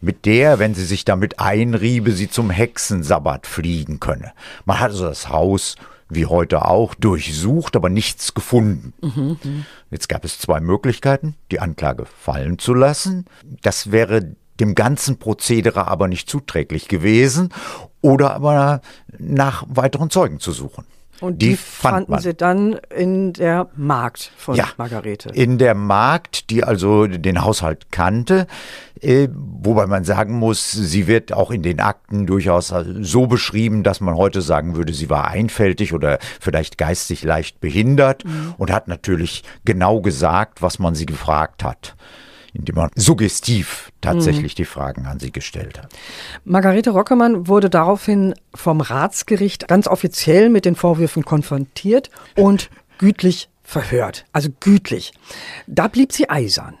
mit 0.00 0.26
der, 0.26 0.58
wenn 0.58 0.74
sie 0.74 0.84
sich 0.84 1.04
damit 1.04 1.40
einriebe, 1.40 2.12
sie 2.12 2.28
zum 2.28 2.50
Hexensabbat 2.50 3.46
fliegen 3.46 4.00
könne. 4.00 4.32
Man 4.64 4.78
hat 4.78 4.90
also 4.90 5.06
das 5.06 5.30
Haus 5.30 5.76
wie 6.10 6.26
heute 6.26 6.66
auch, 6.66 6.94
durchsucht, 6.94 7.76
aber 7.76 7.88
nichts 7.88 8.34
gefunden. 8.34 8.92
Mhm. 9.00 9.64
Jetzt 9.90 10.08
gab 10.08 10.24
es 10.24 10.38
zwei 10.38 10.60
Möglichkeiten, 10.60 11.34
die 11.50 11.60
Anklage 11.60 12.04
fallen 12.04 12.58
zu 12.58 12.74
lassen. 12.74 13.24
Das 13.62 13.90
wäre 13.90 14.34
dem 14.60 14.74
ganzen 14.74 15.18
Prozedere 15.18 15.88
aber 15.88 16.06
nicht 16.06 16.28
zuträglich 16.28 16.88
gewesen 16.88 17.48
oder 18.04 18.34
aber 18.34 18.82
nach 19.18 19.64
weiteren 19.66 20.10
Zeugen 20.10 20.38
zu 20.38 20.52
suchen. 20.52 20.84
Und 21.20 21.40
die, 21.40 21.50
die 21.50 21.56
fand 21.56 21.94
fanden 21.94 22.10
man. 22.10 22.20
Sie 22.20 22.34
dann 22.34 22.74
in 22.94 23.32
der 23.32 23.68
Magd 23.76 24.30
von 24.36 24.56
ja, 24.56 24.66
Margarete. 24.76 25.30
In 25.30 25.56
der 25.56 25.74
Magd, 25.74 26.50
die 26.50 26.64
also 26.64 27.06
den 27.06 27.42
Haushalt 27.42 27.90
kannte, 27.90 28.46
äh, 29.00 29.28
wobei 29.32 29.86
man 29.86 30.04
sagen 30.04 30.34
muss, 30.34 30.70
sie 30.70 31.06
wird 31.06 31.32
auch 31.32 31.50
in 31.50 31.62
den 31.62 31.80
Akten 31.80 32.26
durchaus 32.26 32.74
so 33.00 33.26
beschrieben, 33.26 33.84
dass 33.84 34.02
man 34.02 34.16
heute 34.16 34.42
sagen 34.42 34.76
würde, 34.76 34.92
sie 34.92 35.08
war 35.08 35.28
einfältig 35.28 35.94
oder 35.94 36.18
vielleicht 36.40 36.76
geistig 36.76 37.22
leicht 37.22 37.60
behindert 37.60 38.26
mhm. 38.26 38.54
und 38.58 38.70
hat 38.70 38.88
natürlich 38.88 39.44
genau 39.64 40.02
gesagt, 40.02 40.60
was 40.60 40.78
man 40.78 40.94
sie 40.94 41.06
gefragt 41.06 41.64
hat 41.64 41.96
indem 42.54 42.76
man 42.76 42.90
suggestiv 42.94 43.90
tatsächlich 44.00 44.54
mhm. 44.54 44.56
die 44.56 44.64
Fragen 44.64 45.06
an 45.06 45.18
sie 45.18 45.32
gestellt 45.32 45.78
hat. 45.78 45.92
Margarete 46.44 46.90
Rockemann 46.90 47.48
wurde 47.48 47.68
daraufhin 47.68 48.34
vom 48.54 48.80
Ratsgericht 48.80 49.68
ganz 49.68 49.86
offiziell 49.86 50.48
mit 50.48 50.64
den 50.64 50.76
Vorwürfen 50.76 51.24
konfrontiert 51.24 52.10
und 52.36 52.70
gütlich 52.98 53.50
verhört. 53.62 54.24
Also 54.32 54.50
gütlich. 54.60 55.12
Da 55.66 55.88
blieb 55.88 56.12
sie 56.12 56.30
eisern. 56.30 56.76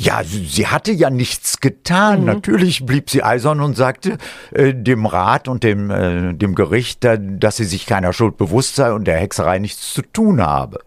Ja, 0.00 0.22
sie 0.22 0.68
hatte 0.68 0.92
ja 0.92 1.10
nichts 1.10 1.60
getan. 1.60 2.20
Mhm. 2.20 2.26
Natürlich 2.26 2.86
blieb 2.86 3.10
sie 3.10 3.24
eisern 3.24 3.60
und 3.60 3.76
sagte 3.76 4.16
äh, 4.52 4.72
dem 4.72 5.06
Rat 5.06 5.48
und 5.48 5.64
dem, 5.64 5.90
äh, 5.90 6.34
dem 6.34 6.54
Gericht, 6.54 7.04
äh, 7.04 7.18
dass 7.20 7.56
sie 7.56 7.64
sich 7.64 7.84
keiner 7.84 8.12
Schuld 8.12 8.36
bewusst 8.36 8.76
sei 8.76 8.92
und 8.92 9.06
der 9.06 9.18
Hexerei 9.18 9.58
nichts 9.58 9.92
zu 9.92 10.02
tun 10.02 10.40
habe. 10.40 10.78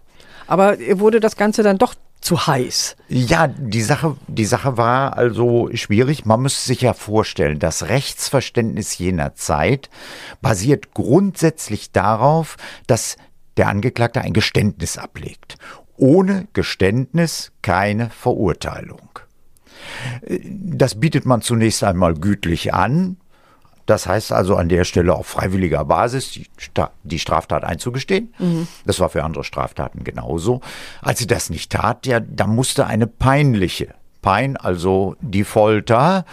Aber 0.47 0.79
ihr 0.79 0.99
wurde 0.99 1.19
das 1.19 1.35
Ganze 1.35 1.61
dann 1.61 1.77
doch 1.77 1.93
zu 2.21 2.47
heiß. 2.47 2.95
Ja, 3.09 3.47
die 3.47 3.81
Sache, 3.81 4.15
die 4.27 4.45
Sache 4.45 4.77
war 4.77 5.17
also 5.17 5.69
schwierig. 5.73 6.25
Man 6.25 6.41
müsste 6.41 6.61
sich 6.61 6.81
ja 6.81 6.93
vorstellen, 6.93 7.59
das 7.59 7.89
Rechtsverständnis 7.89 8.97
jener 8.97 9.35
Zeit 9.35 9.89
basiert 10.41 10.93
grundsätzlich 10.93 11.91
darauf, 11.91 12.57
dass 12.87 13.17
der 13.57 13.67
Angeklagte 13.67 14.21
ein 14.21 14.33
Geständnis 14.33 14.97
ablegt. 14.97 15.57
Ohne 15.97 16.47
Geständnis 16.53 17.51
keine 17.61 18.09
Verurteilung. 18.09 19.09
Das 20.47 20.99
bietet 20.99 21.25
man 21.25 21.41
zunächst 21.41 21.83
einmal 21.83 22.13
gütlich 22.13 22.73
an. 22.73 23.17
Das 23.91 24.07
heißt 24.07 24.31
also 24.31 24.55
an 24.55 24.69
der 24.69 24.85
Stelle 24.85 25.13
auf 25.13 25.27
freiwilliger 25.27 25.83
Basis 25.83 26.31
die, 26.31 26.47
die 27.03 27.19
Straftat 27.19 27.65
einzugestehen. 27.65 28.33
Mhm. 28.39 28.69
Das 28.85 29.01
war 29.01 29.09
für 29.09 29.25
andere 29.25 29.43
Straftaten 29.43 30.05
genauso. 30.05 30.61
Als 31.01 31.19
sie 31.19 31.27
das 31.27 31.49
nicht 31.49 31.73
tat, 31.73 32.05
ja, 32.05 32.21
da 32.21 32.47
musste 32.47 32.87
eine 32.87 33.05
peinliche 33.05 33.93
Pein, 34.21 34.55
also 34.55 35.17
die 35.19 35.43
Folter, 35.43 36.23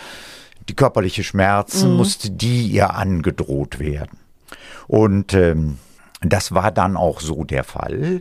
die 0.69 0.75
körperliche 0.75 1.25
Schmerzen, 1.25 1.91
mhm. 1.91 1.97
musste 1.97 2.31
die 2.31 2.69
ihr 2.69 2.95
angedroht 2.95 3.81
werden. 3.81 4.19
Und 4.87 5.35
ähm, 5.35 5.79
das 6.21 6.55
war 6.55 6.71
dann 6.71 6.97
auch 6.97 7.19
so 7.19 7.43
der 7.43 7.65
Fall. 7.65 8.21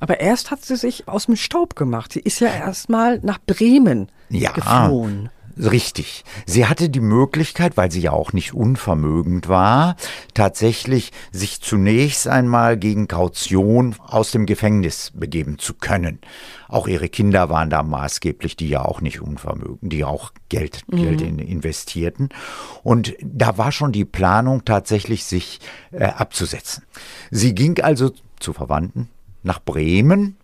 Aber 0.00 0.20
erst 0.20 0.50
hat 0.50 0.62
sie 0.62 0.76
sich 0.76 1.08
aus 1.08 1.24
dem 1.24 1.36
Staub 1.36 1.76
gemacht. 1.76 2.12
Sie 2.12 2.20
ist 2.20 2.40
ja 2.40 2.48
erstmal 2.48 3.20
nach 3.20 3.38
Bremen 3.38 4.10
ja, 4.28 4.52
geflohen. 4.52 5.30
Richtig. 5.58 6.24
Sie 6.44 6.66
hatte 6.66 6.90
die 6.90 7.00
Möglichkeit, 7.00 7.78
weil 7.78 7.90
sie 7.90 8.00
ja 8.00 8.12
auch 8.12 8.34
nicht 8.34 8.52
unvermögend 8.52 9.48
war, 9.48 9.96
tatsächlich 10.34 11.12
sich 11.32 11.62
zunächst 11.62 12.28
einmal 12.28 12.76
gegen 12.76 13.08
Kaution 13.08 13.96
aus 14.06 14.32
dem 14.32 14.44
Gefängnis 14.44 15.12
begeben 15.14 15.58
zu 15.58 15.72
können. 15.72 16.20
Auch 16.68 16.88
ihre 16.88 17.08
Kinder 17.08 17.48
waren 17.48 17.70
da 17.70 17.82
maßgeblich, 17.82 18.56
die 18.56 18.68
ja 18.68 18.84
auch 18.84 19.00
nicht 19.00 19.22
unvermögend, 19.22 19.92
die 19.92 20.04
auch 20.04 20.32
Geld, 20.50 20.82
mhm. 20.88 20.96
Geld 20.96 21.20
in, 21.22 21.38
investierten. 21.38 22.28
Und 22.82 23.14
da 23.22 23.56
war 23.56 23.72
schon 23.72 23.92
die 23.92 24.04
Planung 24.04 24.66
tatsächlich, 24.66 25.24
sich 25.24 25.60
äh, 25.90 26.04
abzusetzen. 26.04 26.84
Sie 27.30 27.54
ging 27.54 27.80
also 27.80 28.12
zu 28.40 28.52
Verwandten 28.52 29.08
nach 29.42 29.60
Bremen 29.60 30.36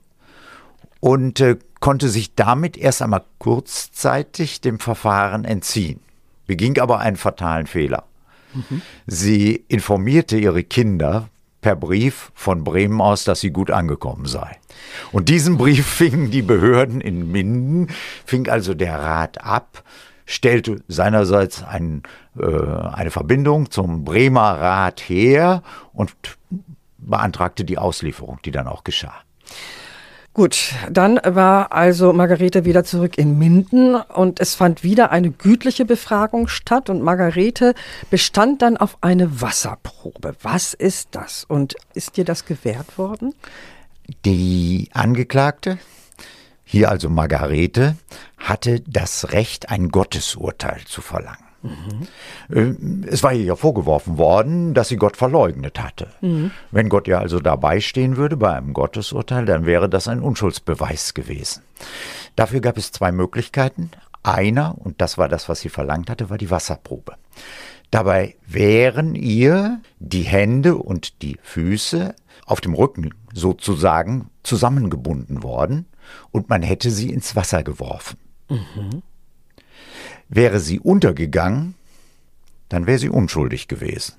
und 1.00 1.40
äh, 1.40 1.58
konnte 1.82 2.08
sich 2.08 2.34
damit 2.36 2.78
erst 2.78 3.02
einmal 3.02 3.24
kurzzeitig 3.38 4.60
dem 4.60 4.78
Verfahren 4.78 5.44
entziehen, 5.44 5.98
beging 6.46 6.78
aber 6.78 7.00
einen 7.00 7.16
fatalen 7.16 7.66
Fehler. 7.66 8.04
Mhm. 8.54 8.82
Sie 9.08 9.64
informierte 9.66 10.38
ihre 10.38 10.62
Kinder 10.62 11.28
per 11.60 11.74
Brief 11.74 12.30
von 12.34 12.62
Bremen 12.62 13.00
aus, 13.00 13.24
dass 13.24 13.40
sie 13.40 13.50
gut 13.50 13.72
angekommen 13.72 14.26
sei. 14.26 14.58
Und 15.10 15.28
diesen 15.28 15.58
Brief 15.58 15.84
fingen 15.98 16.30
die 16.30 16.42
Behörden 16.42 17.00
in 17.00 17.32
Minden, 17.32 17.88
fing 18.24 18.48
also 18.48 18.74
der 18.74 19.00
Rat 19.00 19.44
ab, 19.44 19.82
stellte 20.24 20.82
seinerseits 20.86 21.64
ein, 21.64 22.04
äh, 22.38 22.44
eine 22.44 23.10
Verbindung 23.10 23.72
zum 23.72 24.04
Bremer 24.04 24.60
Rat 24.60 25.00
her 25.00 25.64
und 25.92 26.14
beantragte 26.98 27.64
die 27.64 27.76
Auslieferung, 27.78 28.38
die 28.44 28.52
dann 28.52 28.68
auch 28.68 28.84
geschah. 28.84 29.14
Gut, 30.34 30.72
dann 30.90 31.20
war 31.22 31.72
also 31.72 32.14
Margarete 32.14 32.64
wieder 32.64 32.84
zurück 32.84 33.18
in 33.18 33.38
Minden 33.38 33.96
und 33.96 34.40
es 34.40 34.54
fand 34.54 34.82
wieder 34.82 35.10
eine 35.10 35.30
gütliche 35.30 35.84
Befragung 35.84 36.48
statt 36.48 36.88
und 36.88 37.02
Margarete 37.02 37.74
bestand 38.08 38.62
dann 38.62 38.78
auf 38.78 38.96
eine 39.02 39.42
Wasserprobe. 39.42 40.34
Was 40.40 40.72
ist 40.72 41.08
das 41.12 41.44
und 41.44 41.76
ist 41.92 42.16
dir 42.16 42.24
das 42.24 42.46
gewährt 42.46 42.96
worden? 42.96 43.34
Die 44.24 44.88
Angeklagte, 44.94 45.78
hier 46.64 46.90
also 46.90 47.10
Margarete, 47.10 47.96
hatte 48.38 48.80
das 48.80 49.32
Recht, 49.32 49.68
ein 49.68 49.90
Gottesurteil 49.90 50.80
zu 50.86 51.02
verlangen. 51.02 51.51
Mhm. 51.62 53.04
Es 53.06 53.22
war 53.22 53.32
ihr 53.32 53.44
ja 53.44 53.56
vorgeworfen 53.56 54.18
worden, 54.18 54.74
dass 54.74 54.88
sie 54.88 54.96
Gott 54.96 55.16
verleugnet 55.16 55.80
hatte. 55.80 56.08
Mhm. 56.20 56.50
Wenn 56.70 56.88
Gott 56.88 57.08
ja 57.08 57.18
also 57.18 57.40
dabei 57.40 57.80
stehen 57.80 58.16
würde 58.16 58.36
bei 58.36 58.52
einem 58.52 58.72
Gottesurteil, 58.72 59.44
dann 59.46 59.64
wäre 59.66 59.88
das 59.88 60.08
ein 60.08 60.20
Unschuldsbeweis 60.20 61.14
gewesen. 61.14 61.62
Dafür 62.36 62.60
gab 62.60 62.76
es 62.76 62.92
zwei 62.92 63.12
Möglichkeiten. 63.12 63.90
Einer, 64.22 64.76
und 64.78 65.00
das 65.00 65.18
war 65.18 65.28
das, 65.28 65.48
was 65.48 65.60
sie 65.60 65.68
verlangt 65.68 66.08
hatte, 66.08 66.30
war 66.30 66.38
die 66.38 66.50
Wasserprobe. 66.50 67.14
Dabei 67.90 68.36
wären 68.46 69.14
ihr 69.14 69.80
die 69.98 70.22
Hände 70.22 70.76
und 70.76 71.22
die 71.22 71.38
Füße 71.42 72.14
auf 72.46 72.60
dem 72.60 72.74
Rücken 72.74 73.10
sozusagen 73.34 74.30
zusammengebunden 74.42 75.42
worden 75.42 75.86
und 76.30 76.48
man 76.48 76.62
hätte 76.62 76.90
sie 76.90 77.10
ins 77.10 77.36
Wasser 77.36 77.62
geworfen. 77.62 78.18
Mhm. 78.48 79.02
Wäre 80.34 80.60
sie 80.60 80.80
untergegangen, 80.80 81.74
dann 82.70 82.86
wäre 82.86 82.98
sie 82.98 83.10
unschuldig 83.10 83.68
gewesen. 83.68 84.14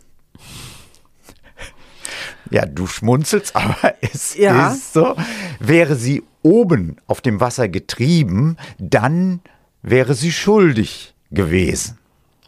Ja, 2.51 2.67
du 2.67 2.85
schmunzelst, 2.85 3.55
aber 3.55 3.95
es 3.99 4.35
ja. 4.35 4.73
ist 4.73 4.93
so. 4.93 5.15
Wäre 5.59 5.95
sie 5.95 6.21
oben 6.43 6.97
auf 7.07 7.21
dem 7.21 7.39
Wasser 7.39 7.67
getrieben, 7.67 8.57
dann 8.77 9.41
wäre 9.81 10.13
sie 10.13 10.31
schuldig 10.31 11.15
gewesen. 11.31 11.97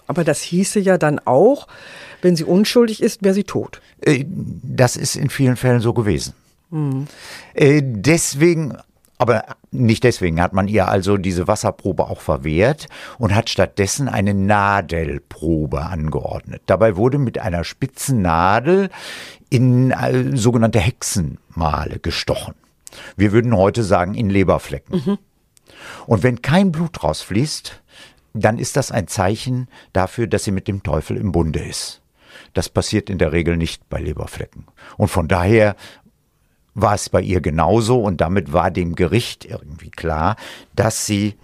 Aber 0.05 0.23
das 0.23 0.43
hieße 0.43 0.79
ja 0.79 0.99
dann 0.99 1.17
auch, 1.17 1.67
wenn 2.21 2.35
sie 2.35 2.43
unschuldig 2.43 3.01
ist, 3.01 3.23
wäre 3.23 3.33
sie 3.33 3.45
tot. 3.45 3.81
Äh, 4.01 4.25
das 4.27 4.95
ist 4.95 5.15
in 5.15 5.31
vielen 5.31 5.55
Fällen 5.55 5.81
so 5.81 5.93
gewesen. 5.93 6.33
Mhm. 6.69 7.07
Deswegen 7.55 8.77
aber 9.17 9.45
nicht 9.71 10.03
deswegen 10.03 10.41
hat 10.41 10.53
man 10.53 10.67
ihr 10.67 10.87
also 10.87 11.17
diese 11.17 11.47
Wasserprobe 11.47 12.05
auch 12.05 12.21
verwehrt 12.21 12.87
und 13.17 13.33
hat 13.33 13.49
stattdessen 13.49 14.09
eine 14.09 14.33
Nadelprobe 14.33 15.81
angeordnet. 15.81 16.63
Dabei 16.65 16.97
wurde 16.97 17.17
mit 17.17 17.39
einer 17.39 17.63
spitzen 17.63 18.21
Nadel 18.21 18.89
in 19.49 19.91
äh, 19.91 20.35
sogenannte 20.35 20.79
Hexenmale 20.79 21.99
gestochen. 21.99 22.55
Wir 23.15 23.31
würden 23.31 23.55
heute 23.55 23.83
sagen 23.83 24.15
in 24.15 24.29
Leberflecken. 24.29 25.03
Mhm. 25.05 25.17
Und 26.07 26.23
wenn 26.23 26.41
kein 26.41 26.71
Blut 26.71 27.03
rausfließt, 27.03 27.81
dann 28.33 28.57
ist 28.57 28.75
das 28.75 28.91
ein 28.91 29.07
Zeichen 29.07 29.69
dafür, 29.93 30.27
dass 30.27 30.43
sie 30.43 30.51
mit 30.51 30.67
dem 30.67 30.83
Teufel 30.83 31.17
im 31.17 31.31
Bunde 31.31 31.63
ist. 31.63 32.01
Das 32.53 32.69
passiert 32.69 33.09
in 33.09 33.17
der 33.17 33.31
Regel 33.31 33.57
nicht 33.57 33.89
bei 33.89 33.99
Leberflecken. 33.99 34.65
Und 34.97 35.07
von 35.07 35.27
daher 35.27 35.75
war 36.75 36.93
es 36.93 37.09
bei 37.09 37.21
ihr 37.21 37.41
genauso 37.41 37.99
und 37.99 38.21
damit 38.21 38.53
war 38.53 38.69
dem 38.69 38.95
Gericht 38.95 39.45
irgendwie 39.45 39.89
klar, 39.89 40.35
dass 40.75 41.05
sie 41.05 41.35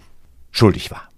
schuldig 0.52 0.92
war. 0.92 1.10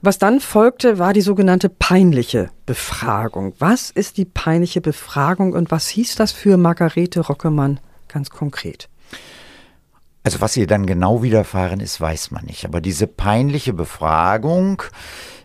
Was 0.00 0.18
dann 0.18 0.38
folgte, 0.38 1.00
war 1.00 1.12
die 1.12 1.22
sogenannte 1.22 1.68
peinliche 1.68 2.50
Befragung. 2.66 3.54
Was 3.58 3.90
ist 3.90 4.16
die 4.16 4.26
peinliche 4.26 4.80
Befragung 4.80 5.54
und 5.54 5.72
was 5.72 5.88
hieß 5.88 6.14
das 6.14 6.30
für 6.30 6.56
Margarete 6.56 7.20
Rockemann 7.20 7.80
ganz 8.06 8.30
konkret? 8.30 8.88
Also 10.28 10.42
was 10.42 10.58
ihr 10.58 10.66
dann 10.66 10.84
genau 10.84 11.22
widerfahren 11.22 11.80
ist, 11.80 12.02
weiß 12.02 12.32
man 12.32 12.44
nicht. 12.44 12.66
Aber 12.66 12.82
diese 12.82 13.06
peinliche 13.06 13.72
Befragung, 13.72 14.82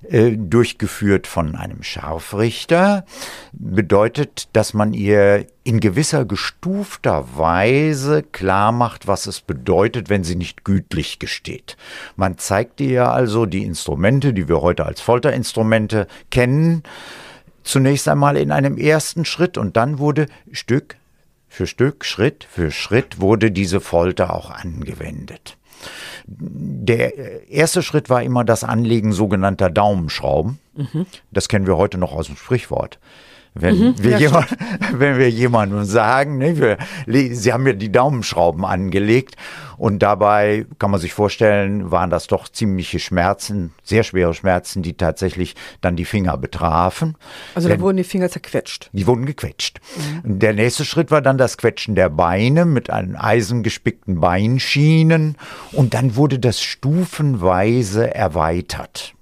äh, 0.09 0.31
durchgeführt 0.35 1.25
von 1.25 1.55
einem 1.55 1.83
Scharfrichter, 1.83 3.05
bedeutet, 3.53 4.49
dass 4.51 4.73
man 4.73 4.91
ihr 4.91 5.47
in 5.63 5.79
gewisser 5.79 6.25
gestufter 6.25 7.37
Weise 7.37 8.23
klar 8.23 8.73
macht, 8.73 9.07
was 9.07 9.25
es 9.25 9.39
bedeutet, 9.39 10.09
wenn 10.09 10.25
sie 10.25 10.35
nicht 10.35 10.65
gütlich 10.65 11.17
gesteht. 11.17 11.77
Man 12.17 12.37
zeigt 12.37 12.81
ihr 12.81 13.09
also 13.09 13.45
die 13.45 13.63
Instrumente, 13.63 14.33
die 14.33 14.49
wir 14.49 14.61
heute 14.61 14.85
als 14.85 14.99
Folterinstrumente 14.99 16.07
kennen, 16.29 16.83
zunächst 17.63 18.09
einmal 18.09 18.35
in 18.35 18.51
einem 18.51 18.77
ersten 18.77 19.23
Schritt 19.23 19.57
und 19.57 19.77
dann 19.77 19.97
wurde 19.97 20.25
Stück 20.51 20.97
für 21.53 21.67
Stück, 21.67 22.03
Schritt 22.03 22.47
für 22.49 22.71
Schritt 22.71 23.21
wurde 23.21 23.51
diese 23.51 23.79
Folter 23.79 24.33
auch 24.33 24.49
angewendet. 24.49 25.55
Der 26.25 27.47
erste 27.47 27.83
Schritt 27.83 28.09
war 28.09 28.23
immer 28.23 28.43
das 28.43 28.63
Anlegen 28.63 29.11
sogenannter 29.13 29.69
Daumenschrauben. 29.69 30.57
Mhm. 30.73 31.05
Das 31.31 31.47
kennen 31.47 31.67
wir 31.67 31.77
heute 31.77 31.99
noch 31.99 32.11
aus 32.11 32.25
dem 32.25 32.37
Sprichwort. 32.37 32.97
Wenn, 33.55 33.77
mhm, 33.77 33.95
wir 33.99 34.11
ja, 34.11 34.17
jemand, 34.17 34.47
wenn 34.93 35.17
wir 35.17 35.29
jemandem 35.29 35.83
sagen, 35.83 36.37
ne, 36.37 36.57
wir, 36.57 36.77
sie 37.35 37.53
haben 37.53 37.63
mir 37.63 37.75
die 37.75 37.91
Daumenschrauben 37.91 38.65
angelegt 38.65 39.35
und 39.77 39.99
dabei 39.99 40.65
kann 40.79 40.91
man 40.91 40.99
sich 40.99 41.13
vorstellen, 41.13 41.91
waren 41.91 42.09
das 42.09 42.27
doch 42.27 42.47
ziemliche 42.47 42.99
Schmerzen, 42.99 43.73
sehr 43.83 44.03
schwere 44.03 44.33
Schmerzen, 44.33 44.81
die 44.81 44.93
tatsächlich 44.93 45.55
dann 45.81 45.95
die 45.95 46.05
Finger 46.05 46.37
betrafen. 46.37 47.15
Also 47.53 47.67
da 47.67 47.75
Denn, 47.75 47.81
wurden 47.81 47.97
die 47.97 48.03
Finger 48.03 48.29
zerquetscht. 48.29 48.89
Die 48.91 49.05
wurden 49.05 49.25
gequetscht. 49.25 49.81
Mhm. 50.23 50.39
Der 50.39 50.53
nächste 50.53 50.85
Schritt 50.85 51.11
war 51.11 51.21
dann 51.21 51.37
das 51.37 51.57
Quetschen 51.57 51.95
der 51.95 52.09
Beine 52.09 52.65
mit 52.65 52.89
einem 52.89 53.15
eisengespickten 53.15 54.19
Beinschienen 54.19 55.37
und 55.71 55.93
dann 55.93 56.15
wurde 56.15 56.39
das 56.39 56.61
stufenweise 56.61 58.13
erweitert. 58.15 59.13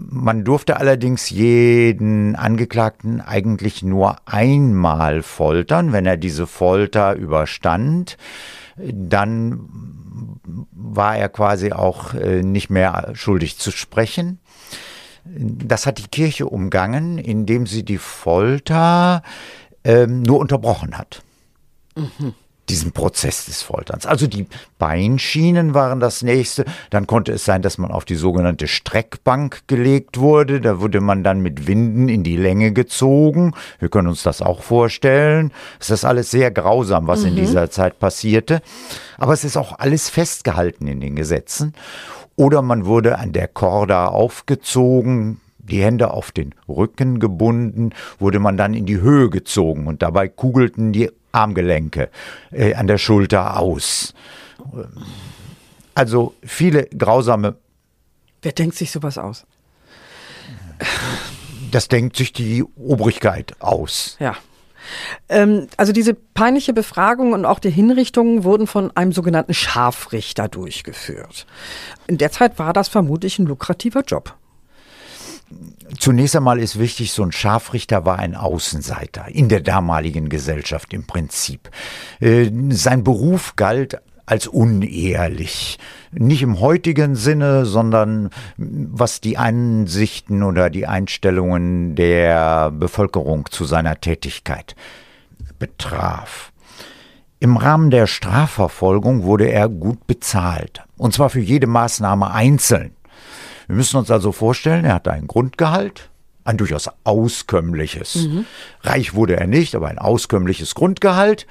Man 0.00 0.44
durfte 0.44 0.76
allerdings 0.76 1.28
jeden 1.28 2.36
Angeklagten 2.36 3.20
eigentlich 3.20 3.82
nur 3.82 4.16
einmal 4.26 5.22
foltern, 5.22 5.92
wenn 5.92 6.06
er 6.06 6.16
diese 6.16 6.46
Folter 6.46 7.14
überstand. 7.14 8.16
dann 8.76 9.68
war 10.72 11.16
er 11.16 11.28
quasi 11.28 11.72
auch 11.72 12.14
äh, 12.14 12.42
nicht 12.42 12.70
mehr 12.70 13.10
schuldig 13.14 13.58
zu 13.58 13.72
sprechen. 13.72 14.38
Das 15.24 15.84
hat 15.84 15.98
die 15.98 16.08
Kirche 16.08 16.46
umgangen, 16.46 17.18
indem 17.18 17.66
sie 17.66 17.84
die 17.84 17.98
Folter 17.98 19.22
ähm, 19.82 20.22
nur 20.22 20.38
unterbrochen 20.38 20.96
hat. 20.96 21.22
Mhm 21.96 22.34
diesen 22.68 22.92
Prozess 22.92 23.46
des 23.46 23.62
Folterns. 23.62 24.06
Also 24.06 24.26
die 24.26 24.46
Beinschienen 24.78 25.74
waren 25.74 26.00
das 26.00 26.22
nächste. 26.22 26.64
Dann 26.90 27.06
konnte 27.06 27.32
es 27.32 27.44
sein, 27.44 27.62
dass 27.62 27.78
man 27.78 27.90
auf 27.90 28.04
die 28.04 28.14
sogenannte 28.14 28.68
Streckbank 28.68 29.62
gelegt 29.66 30.18
wurde. 30.18 30.60
Da 30.60 30.80
wurde 30.80 31.00
man 31.00 31.24
dann 31.24 31.40
mit 31.40 31.66
Winden 31.66 32.08
in 32.08 32.22
die 32.22 32.36
Länge 32.36 32.72
gezogen. 32.72 33.54
Wir 33.78 33.88
können 33.88 34.08
uns 34.08 34.22
das 34.22 34.42
auch 34.42 34.62
vorstellen. 34.62 35.52
Es 35.80 35.90
ist 35.90 36.04
alles 36.04 36.30
sehr 36.30 36.50
grausam, 36.50 37.06
was 37.06 37.20
mhm. 37.20 37.28
in 37.28 37.36
dieser 37.36 37.70
Zeit 37.70 37.98
passierte. 37.98 38.62
Aber 39.16 39.32
es 39.32 39.44
ist 39.44 39.56
auch 39.56 39.78
alles 39.78 40.08
festgehalten 40.08 40.86
in 40.86 41.00
den 41.00 41.16
Gesetzen. 41.16 41.74
Oder 42.36 42.62
man 42.62 42.86
wurde 42.86 43.18
an 43.18 43.32
der 43.32 43.48
Korda 43.48 44.06
aufgezogen, 44.06 45.40
die 45.58 45.82
Hände 45.82 46.12
auf 46.12 46.30
den 46.30 46.54
Rücken 46.68 47.18
gebunden, 47.18 47.90
wurde 48.18 48.38
man 48.38 48.56
dann 48.56 48.74
in 48.74 48.86
die 48.86 49.00
Höhe 49.00 49.28
gezogen 49.30 49.86
und 49.86 50.02
dabei 50.02 50.28
kugelten 50.28 50.92
die 50.92 51.10
Armgelenke 51.32 52.10
äh, 52.50 52.74
an 52.74 52.86
der 52.86 52.98
Schulter 52.98 53.58
aus. 53.58 54.14
Also 55.94 56.34
viele 56.42 56.86
grausame. 56.86 57.56
Wer 58.42 58.52
denkt 58.52 58.76
sich 58.76 58.90
sowas 58.90 59.18
aus? 59.18 59.46
Das 61.70 61.88
denkt 61.88 62.16
sich 62.16 62.32
die 62.32 62.64
Obrigkeit 62.76 63.54
aus. 63.60 64.16
Ja. 64.20 64.36
Ähm, 65.28 65.66
also 65.76 65.92
diese 65.92 66.14
peinliche 66.14 66.72
Befragung 66.72 67.32
und 67.32 67.44
auch 67.44 67.58
die 67.58 67.70
Hinrichtungen 67.70 68.44
wurden 68.44 68.66
von 68.66 68.96
einem 68.96 69.12
sogenannten 69.12 69.54
Scharfrichter 69.54 70.48
durchgeführt. 70.48 71.46
In 72.06 72.18
der 72.18 72.32
Zeit 72.32 72.58
war 72.58 72.72
das 72.72 72.88
vermutlich 72.88 73.38
ein 73.38 73.46
lukrativer 73.46 74.02
Job. 74.02 74.34
Zunächst 75.98 76.36
einmal 76.36 76.58
ist 76.58 76.78
wichtig, 76.78 77.12
so 77.12 77.22
ein 77.22 77.32
Scharfrichter 77.32 78.04
war 78.04 78.18
ein 78.18 78.34
Außenseiter 78.34 79.28
in 79.28 79.48
der 79.48 79.60
damaligen 79.60 80.28
Gesellschaft 80.28 80.92
im 80.92 81.06
Prinzip. 81.06 81.70
Äh, 82.20 82.50
sein 82.70 83.02
Beruf 83.02 83.56
galt 83.56 83.98
als 84.26 84.46
unehrlich. 84.46 85.78
Nicht 86.12 86.42
im 86.42 86.60
heutigen 86.60 87.16
Sinne, 87.16 87.64
sondern 87.64 88.28
was 88.58 89.22
die 89.22 89.38
Ansichten 89.38 90.42
oder 90.42 90.68
die 90.68 90.86
Einstellungen 90.86 91.94
der 91.94 92.70
Bevölkerung 92.70 93.46
zu 93.50 93.64
seiner 93.64 94.00
Tätigkeit 94.00 94.76
betraf. 95.58 96.52
Im 97.40 97.56
Rahmen 97.56 97.90
der 97.90 98.06
Strafverfolgung 98.06 99.22
wurde 99.22 99.48
er 99.50 99.68
gut 99.68 100.06
bezahlt. 100.06 100.82
Und 100.96 101.14
zwar 101.14 101.30
für 101.30 101.40
jede 101.40 101.66
Maßnahme 101.66 102.30
einzeln. 102.32 102.97
Wir 103.68 103.76
müssen 103.76 103.98
uns 103.98 104.10
also 104.10 104.32
vorstellen, 104.32 104.84
er 104.84 104.94
hatte 104.94 105.12
ein 105.12 105.26
Grundgehalt, 105.26 106.10
ein 106.42 106.56
durchaus 106.56 106.88
auskömmliches. 107.04 108.14
Mhm. 108.14 108.46
Reich 108.82 109.14
wurde 109.14 109.36
er 109.36 109.46
nicht, 109.46 109.74
aber 109.74 109.88
ein 109.88 109.98
auskömmliches 109.98 110.74
Grundgehalt. 110.74 111.46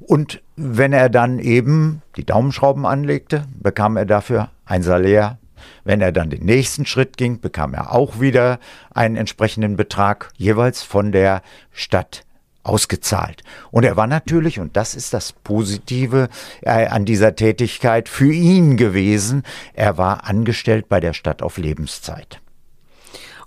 Und 0.00 0.42
wenn 0.56 0.92
er 0.94 1.10
dann 1.10 1.38
eben 1.38 2.02
die 2.16 2.24
Daumenschrauben 2.24 2.86
anlegte, 2.86 3.44
bekam 3.54 3.96
er 3.96 4.06
dafür 4.06 4.50
ein 4.64 4.82
Salär. 4.82 5.38
Wenn 5.84 6.00
er 6.00 6.10
dann 6.10 6.30
den 6.30 6.44
nächsten 6.44 6.86
Schritt 6.86 7.16
ging, 7.16 7.40
bekam 7.40 7.74
er 7.74 7.92
auch 7.92 8.18
wieder 8.18 8.58
einen 8.92 9.16
entsprechenden 9.16 9.76
Betrag, 9.76 10.30
jeweils 10.36 10.82
von 10.82 11.12
der 11.12 11.42
Stadt 11.70 12.24
ausgezahlt. 12.62 13.42
Und 13.70 13.84
er 13.84 13.96
war 13.96 14.06
natürlich, 14.06 14.60
und 14.60 14.76
das 14.76 14.94
ist 14.94 15.12
das 15.12 15.32
Positive 15.32 16.28
äh, 16.60 16.86
an 16.86 17.04
dieser 17.04 17.34
Tätigkeit, 17.34 18.08
für 18.08 18.32
ihn 18.32 18.76
gewesen, 18.76 19.42
er 19.74 19.98
war 19.98 20.26
angestellt 20.28 20.88
bei 20.88 21.00
der 21.00 21.12
Stadt 21.12 21.42
auf 21.42 21.58
Lebenszeit. 21.58 22.40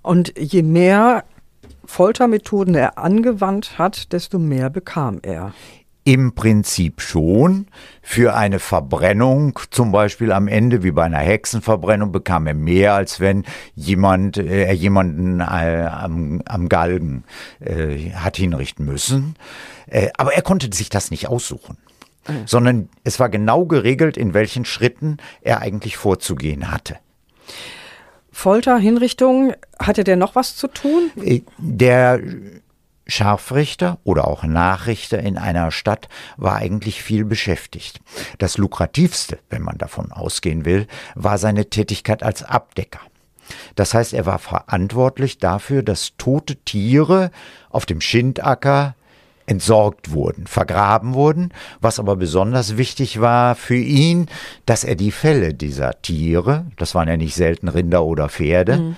Und 0.02 0.34
je 0.38 0.62
mehr 0.62 1.24
Foltermethoden 1.86 2.76
er 2.76 2.98
angewandt 2.98 3.78
hat, 3.78 4.12
desto 4.12 4.40
mehr 4.40 4.70
bekam 4.70 5.20
er. 5.24 5.54
Im 6.08 6.36
Prinzip 6.36 7.02
schon. 7.02 7.66
Für 8.04 8.36
eine 8.36 8.60
Verbrennung, 8.60 9.58
zum 9.72 9.92
Beispiel 9.92 10.32
am 10.32 10.48
Ende, 10.48 10.84
wie 10.84 10.92
bei 10.92 11.04
einer 11.04 11.18
Hexenverbrennung, 11.18 12.12
bekam 12.12 12.46
er 12.46 12.54
mehr, 12.54 12.94
als 12.94 13.20
wenn 13.20 13.44
jemand, 13.74 14.38
äh, 14.38 14.66
er 14.66 14.74
jemanden 14.74 15.40
äh, 15.40 15.90
am, 15.92 16.44
am 16.46 16.70
Galgen 16.70 17.24
äh, 17.60 18.12
hat 18.12 18.38
hinrichten 18.38 18.86
müssen. 18.86 19.36
Äh, 19.88 20.10
aber 20.16 20.36
er 20.36 20.44
konnte 20.44 20.70
sich 20.72 20.90
das 20.90 21.10
nicht 21.10 21.28
aussuchen. 21.28 21.78
Mhm. 22.28 22.44
Sondern 22.46 22.90
es 23.04 23.20
war 23.20 23.30
genau 23.30 23.66
geregelt, 23.66 24.16
in 24.16 24.36
welchen 24.36 24.64
Schritten 24.64 25.18
er 25.42 25.62
eigentlich 25.62 25.98
vorzugehen 25.98 26.72
hatte. 26.72 26.98
Folter, 28.32 28.78
Hinrichtung, 28.78 29.54
hatte 29.80 30.04
der 30.04 30.18
noch 30.18 30.36
was 30.36 30.56
zu 30.56 30.68
tun? 30.68 31.10
Äh, 31.20 31.42
der 31.58 32.20
Scharfrichter 33.08 34.00
oder 34.04 34.28
auch 34.28 34.44
Nachrichter 34.44 35.20
in 35.20 35.38
einer 35.38 35.72
Stadt 35.72 36.10
war 36.38 36.56
eigentlich 36.56 37.04
viel 37.04 37.26
beschäftigt. 37.26 38.02
Das 38.40 38.58
lukrativste, 38.58 39.40
wenn 39.50 39.62
man 39.62 39.78
davon 39.78 40.12
ausgehen 40.12 40.66
will, 40.66 40.88
war 41.14 41.38
seine 41.38 41.70
Tätigkeit 41.70 42.24
als 42.24 42.44
Abdecker. 42.44 43.02
Das 43.76 43.94
heißt, 43.94 44.14
er 44.14 44.26
war 44.26 44.40
verantwortlich 44.40 45.38
dafür, 45.38 45.84
dass 45.84 46.14
tote 46.18 46.56
Tiere 46.58 47.30
auf 47.70 47.86
dem 47.86 48.02
Schindacker 48.02 48.96
entsorgt 49.46 50.12
wurden, 50.12 50.48
vergraben 50.48 51.14
wurden, 51.14 51.54
was 51.80 52.00
aber 52.00 52.16
besonders 52.16 52.78
wichtig 52.78 53.22
war 53.22 53.54
für 53.54 53.76
ihn, 53.76 54.28
dass 54.66 54.84
er 54.84 54.96
die 54.96 55.12
Felle 55.12 55.54
dieser 55.54 56.02
Tiere, 56.02 56.66
das 56.78 56.96
waren 56.96 57.08
ja 57.08 57.18
nicht 57.18 57.36
selten 57.36 57.68
Rinder 57.68 58.04
oder 58.04 58.30
Pferde, 58.30 58.78
mhm 58.78 58.96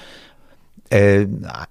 äh, 0.89 1.27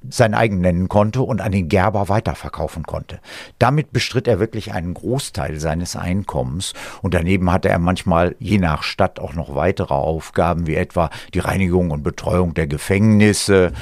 sein 0.09 0.35
eigen 0.35 0.61
nennen 0.61 0.89
konnte 0.89 1.23
und 1.23 1.41
an 1.41 1.53
den 1.53 1.69
Gerber 1.69 2.09
weiterverkaufen 2.09 2.85
konnte. 2.85 3.21
Damit 3.59 3.93
bestritt 3.93 4.29
er 4.29 4.41
wirklich 4.41 4.73
einen 4.73 4.95
Großteil 4.95 5.59
seines 5.61 5.97
Einkommens 5.97 6.73
und 7.03 7.15
daneben 7.15 7.53
hatte 7.53 7.69
er 7.69 7.79
manchmal 7.79 8.37
je 8.39 8.59
nach 8.59 8.83
Stadt 8.83 9.19
auch 9.19 9.35
noch 9.35 9.55
weitere 9.55 9.95
Aufgaben 9.95 10.67
wie 10.67 10.77
etwa 10.77 11.11
die 11.35 11.41
Reinigung 11.41 11.91
und 11.91 12.03
Betreuung 12.03 12.55
der 12.55 12.67
Gefängnisse 12.67 13.73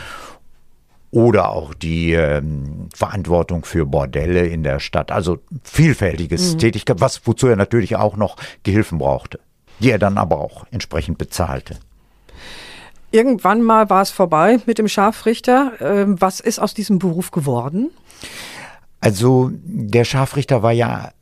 oder 1.14 1.50
auch 1.50 1.74
die 1.74 2.12
ähm, 2.12 2.88
Verantwortung 2.92 3.64
für 3.64 3.86
Bordelle 3.86 4.46
in 4.46 4.64
der 4.64 4.80
Stadt. 4.80 5.12
Also 5.12 5.38
vielfältiges 5.62 6.54
mhm. 6.54 6.58
Tätigkeit, 6.58 7.00
was 7.00 7.24
wozu 7.24 7.46
er 7.46 7.56
natürlich 7.56 7.94
auch 7.94 8.16
noch 8.16 8.36
Gehilfen 8.64 8.98
brauchte, 8.98 9.38
die 9.78 9.92
er 9.92 10.00
dann 10.00 10.18
aber 10.18 10.38
auch 10.38 10.66
entsprechend 10.72 11.18
bezahlte. 11.18 11.76
Irgendwann 13.14 13.62
mal 13.62 13.90
war 13.90 14.02
es 14.02 14.10
vorbei 14.10 14.58
mit 14.66 14.78
dem 14.78 14.88
Scharfrichter. 14.88 15.74
Ähm, 15.78 16.20
was 16.20 16.40
ist 16.40 16.58
aus 16.58 16.74
diesem 16.74 16.98
Beruf 16.98 17.30
geworden? 17.30 17.90
Also 19.00 19.52
der 19.52 20.02
Scharfrichter 20.02 20.64
war 20.64 20.72
ja 20.72 21.12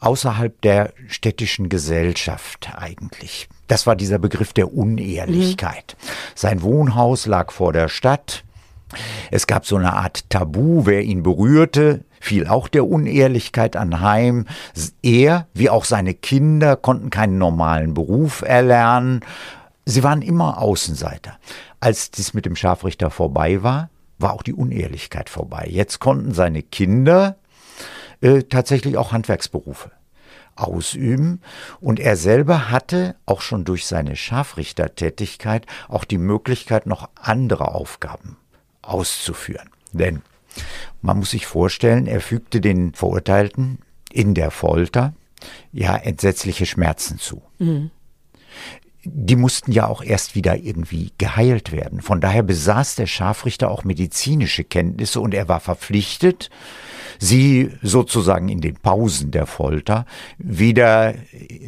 außerhalb 0.00 0.58
der 0.62 0.94
städtischen 1.08 1.68
Gesellschaft 1.68 2.70
eigentlich. 2.74 3.50
Das 3.68 3.86
war 3.86 3.96
dieser 3.96 4.18
Begriff 4.18 4.54
der 4.54 4.72
Unehrlichkeit. 4.72 5.94
Mhm. 6.00 6.06
Sein 6.36 6.62
Wohnhaus 6.62 7.26
lag 7.26 7.52
vor 7.52 7.74
der 7.74 7.90
Stadt. 7.90 8.44
Es 9.30 9.46
gab 9.46 9.66
so 9.66 9.76
eine 9.76 9.92
Art 9.92 10.30
Tabu, 10.30 10.86
wer 10.86 11.02
ihn 11.02 11.22
berührte, 11.22 12.02
fiel 12.18 12.46
auch 12.46 12.66
der 12.66 12.86
Unehrlichkeit 12.86 13.76
anheim. 13.76 14.46
Er, 15.02 15.48
wie 15.52 15.68
auch 15.68 15.84
seine 15.84 16.14
Kinder, 16.14 16.76
konnten 16.76 17.10
keinen 17.10 17.36
normalen 17.36 17.92
Beruf 17.92 18.40
erlernen 18.40 19.20
Sie 19.84 20.02
waren 20.02 20.22
immer 20.22 20.58
Außenseiter. 20.58 21.38
Als 21.80 22.10
dies 22.10 22.34
mit 22.34 22.46
dem 22.46 22.56
Scharfrichter 22.56 23.10
vorbei 23.10 23.62
war, 23.62 23.90
war 24.18 24.32
auch 24.32 24.42
die 24.42 24.54
Unehrlichkeit 24.54 25.28
vorbei. 25.28 25.66
Jetzt 25.68 25.98
konnten 25.98 26.32
seine 26.32 26.62
Kinder 26.62 27.36
äh, 28.20 28.42
tatsächlich 28.42 28.96
auch 28.96 29.12
Handwerksberufe 29.12 29.90
ausüben 30.54 31.40
und 31.80 31.98
er 31.98 32.16
selber 32.16 32.70
hatte 32.70 33.16
auch 33.26 33.40
schon 33.40 33.64
durch 33.64 33.86
seine 33.86 34.16
Scharfrichtertätigkeit 34.16 35.66
auch 35.88 36.04
die 36.04 36.18
Möglichkeit, 36.18 36.86
noch 36.86 37.08
andere 37.16 37.74
Aufgaben 37.74 38.36
auszuführen. 38.82 39.70
Denn 39.92 40.22
man 41.00 41.18
muss 41.18 41.30
sich 41.30 41.46
vorstellen, 41.46 42.06
er 42.06 42.20
fügte 42.20 42.60
den 42.60 42.92
Verurteilten 42.94 43.78
in 44.12 44.34
der 44.34 44.50
Folter 44.50 45.14
ja 45.72 45.96
entsetzliche 45.96 46.66
Schmerzen 46.66 47.18
zu. 47.18 47.42
Mhm 47.58 47.90
die 49.04 49.36
mussten 49.36 49.72
ja 49.72 49.86
auch 49.86 50.02
erst 50.02 50.34
wieder 50.34 50.56
irgendwie 50.58 51.12
geheilt 51.18 51.72
werden. 51.72 52.00
Von 52.00 52.20
daher 52.20 52.42
besaß 52.42 52.94
der 52.94 53.06
Scharfrichter 53.06 53.70
auch 53.70 53.84
medizinische 53.84 54.64
Kenntnisse 54.64 55.20
und 55.20 55.34
er 55.34 55.48
war 55.48 55.60
verpflichtet, 55.60 56.50
sie 57.18 57.70
sozusagen 57.82 58.48
in 58.48 58.60
den 58.60 58.76
Pausen 58.76 59.30
der 59.30 59.46
Folter 59.46 60.06
wieder 60.38 61.14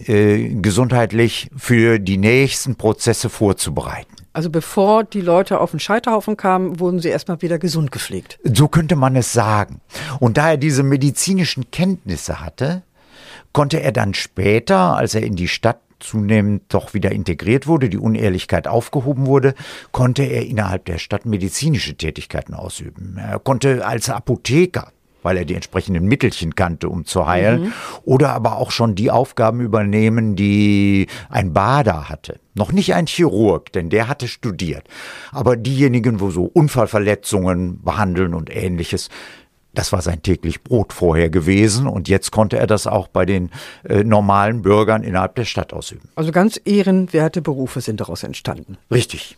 äh, 0.07 0.55
gesundheitlich 0.55 1.49
für 1.57 1.99
die 1.99 2.19
nächsten 2.19 2.77
Prozesse 2.77 3.29
vorzubereiten. 3.29 4.15
Also 4.33 4.51
bevor 4.51 5.05
die 5.05 5.21
Leute 5.21 5.61
auf 5.61 5.71
den 5.71 5.81
Scheiterhaufen 5.81 6.37
kamen, 6.37 6.81
wurden 6.81 6.99
sie 6.99 7.09
erstmal 7.09 7.41
wieder 7.41 7.59
gesund 7.59 7.93
gepflegt. 7.93 8.39
So 8.43 8.67
könnte 8.67 8.97
man 8.97 9.15
es 9.15 9.33
sagen. 9.33 9.81
Und 10.19 10.37
da 10.37 10.51
er 10.51 10.57
diese 10.57 10.83
medizinischen 10.83 11.71
Kenntnisse 11.71 12.41
hatte, 12.41 12.83
konnte 13.53 13.81
er 13.81 13.93
dann 13.93 14.13
später, 14.13 14.97
als 14.97 15.15
er 15.15 15.23
in 15.23 15.37
die 15.37 15.47
Stadt 15.47 15.79
zunehmend 16.05 16.63
doch 16.69 16.95
wieder 16.95 17.13
integriert 17.13 17.67
wurde, 17.67 17.89
die 17.89 17.99
Unehrlichkeit 17.99 18.69
aufgehoben 18.69 19.27
wurde, 19.27 19.55
konnte 19.93 20.23
er 20.23 20.47
innerhalb 20.47 20.85
der 20.85 20.99
Stadt 20.99 21.27
medizinische 21.27 21.97
Tätigkeiten 21.97 22.55
ausüben. 22.55 23.19
Er 23.19 23.39
konnte 23.39 23.87
als 23.87 24.11
Apotheker 24.11 24.93
weil 25.25 25.39
er 25.39 25.45
die 25.45 25.55
entsprechenden 25.55 26.05
Mittelchen 26.05 26.55
kannte, 26.55 26.89
um 26.89 27.07
zu 27.07 27.27
heilen, 27.27 27.63
mhm. 27.63 27.73
oder 28.05 28.35
aber 28.35 28.59
auch 28.59 28.71
schon 28.71 28.95
die 28.95 29.11
Aufgaben 29.11 29.61
übernehmen, 29.61 30.37
die 30.37 31.09
ein 31.31 31.53
Bader 31.53 32.09
hatte. 32.09 32.39
Noch 32.55 32.71
nicht 32.71 32.95
ein 32.95 33.07
Chirurg, 33.07 33.73
denn 33.73 33.91
der 33.91 34.07
hatte 34.07 34.29
studiert, 34.29 34.87
aber 35.33 35.57
diejenigen, 35.57 36.21
wo 36.21 36.31
so 36.31 36.45
Unfallverletzungen 36.45 37.83
behandeln 37.83 38.35
und 38.35 38.55
ähnliches, 38.55 39.09
das 39.75 39.93
war 39.93 40.03
sein 40.03 40.23
täglich 40.23 40.63
Brot 40.63 40.93
vorher 40.93 41.31
gewesen 41.31 41.87
und 41.87 42.09
jetzt 42.09 42.31
konnte 42.31 42.59
er 42.59 42.67
das 42.67 42.87
auch 42.87 43.09
bei 43.09 43.27
den 43.27 43.51
äh, 43.89 44.05
normalen 44.05 44.63
Bürgern 44.63 45.03
innerhalb 45.03 45.35
der 45.35 45.45
Stadt 45.45 45.73
ausüben. 45.73 46.09
Also 46.15 46.33
ganz 46.33 46.61
ehrenwerte 46.65 47.43
Berufe 47.43 47.81
sind 47.81 48.01
daraus 48.01 48.23
entstanden. 48.23 48.79
Richtig. 48.91 49.37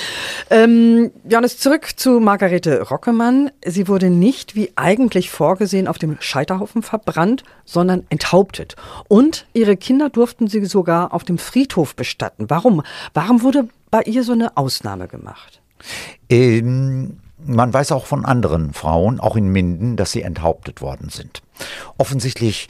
ähm, 0.50 1.10
Johannes, 1.28 1.58
zurück 1.58 1.88
zu 1.96 2.20
Margarete 2.20 2.82
Rockemann. 2.82 3.50
Sie 3.64 3.88
wurde 3.88 4.10
nicht 4.10 4.54
wie 4.54 4.70
eigentlich 4.76 5.30
vorgesehen 5.30 5.88
auf 5.88 5.98
dem 5.98 6.16
Scheiterhaufen 6.20 6.82
verbrannt, 6.82 7.44
sondern 7.64 8.04
enthauptet. 8.10 8.76
Und 9.08 9.46
ihre 9.52 9.76
Kinder 9.76 10.10
durften 10.10 10.48
sie 10.48 10.64
sogar 10.64 11.12
auf 11.12 11.24
dem 11.24 11.38
Friedhof 11.38 11.94
bestatten. 11.94 12.50
Warum? 12.50 12.82
Warum 13.14 13.42
wurde 13.42 13.68
bei 13.90 14.02
ihr 14.02 14.22
so 14.22 14.32
eine 14.32 14.56
Ausnahme 14.56 15.08
gemacht? 15.08 15.60
Ähm 16.28 17.18
man 17.44 17.72
weiß 17.72 17.92
auch 17.92 18.06
von 18.06 18.24
anderen 18.24 18.72
Frauen, 18.72 19.20
auch 19.20 19.36
in 19.36 19.48
Minden, 19.48 19.96
dass 19.96 20.12
sie 20.12 20.22
enthauptet 20.22 20.80
worden 20.80 21.08
sind. 21.08 21.42
Offensichtlich, 21.96 22.68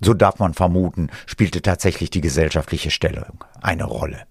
so 0.00 0.14
darf 0.14 0.38
man 0.38 0.54
vermuten, 0.54 1.10
spielte 1.26 1.62
tatsächlich 1.62 2.10
die 2.10 2.20
gesellschaftliche 2.20 2.90
Stellung 2.90 3.44
eine 3.60 3.84
Rolle. 3.84 4.26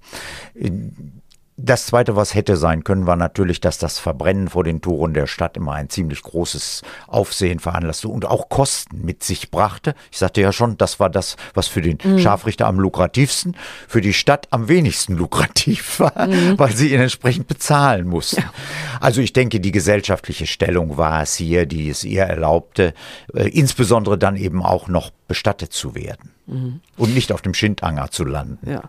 Das 1.60 1.88
Zweite, 1.88 2.16
was 2.16 2.36
hätte 2.36 2.56
sein 2.56 2.84
können, 2.84 3.08
war 3.08 3.16
natürlich, 3.16 3.60
dass 3.60 3.80
das 3.80 3.98
Verbrennen 3.98 4.48
vor 4.48 4.64
den 4.64 4.80
Toren 4.80 5.16
der 5.16 5.26
Stadt 5.26 5.58
immer 5.58 5.74
ein 5.74 5.90
ziemlich 5.90 6.22
großes 6.22 6.84
Aufsehen 7.08 7.58
veranlasste 7.58 8.10
und 8.10 8.26
auch 8.26 8.48
Kosten 8.48 9.04
mit 9.04 9.24
sich 9.24 9.50
brachte. 9.50 9.96
Ich 10.12 10.20
sagte 10.20 10.40
ja 10.40 10.54
schon, 10.54 10.78
das 10.78 11.00
war 11.00 11.10
das, 11.10 11.36
was 11.56 11.68
für 11.68 11.82
den 11.82 11.98
mhm. 12.04 12.20
Scharfrichter 12.20 12.68
am 12.68 12.80
lukrativsten, 12.80 13.58
für 13.88 14.02
die 14.02 14.14
Stadt 14.14 14.48
am 14.52 14.68
wenigsten 14.68 15.16
lukrativ 15.16 16.00
war, 16.00 16.28
mhm. 16.28 16.60
weil 16.60 16.74
sie 16.74 16.94
ihn 16.94 17.02
entsprechend 17.02 17.48
bezahlen 17.48 18.08
mussten. 18.08 18.42
Ja. 18.42 18.54
Also 19.02 19.22
ich 19.22 19.34
denke, 19.34 19.60
die 19.60 19.72
gesellschaftliche 19.72 20.46
Stellung 20.46 20.98
war 20.98 21.24
es 21.24 21.36
hier, 21.36 21.66
die 21.66 21.90
es 21.90 22.04
ihr 22.04 22.22
erlaubte, 22.22 22.94
äh, 23.34 23.50
insbesondere 23.50 24.20
dann 24.20 24.36
eben 24.36 24.62
auch 24.62 24.88
noch 24.88 25.10
bestattet 25.28 25.74
zu 25.74 25.96
werden. 25.96 26.32
Mhm. 26.46 26.82
Und 26.98 27.16
nicht 27.16 27.32
auf 27.32 27.42
dem 27.42 27.56
Schindanger 27.56 28.12
zu 28.12 28.24
landen. 28.24 28.70
Ja. 28.70 28.84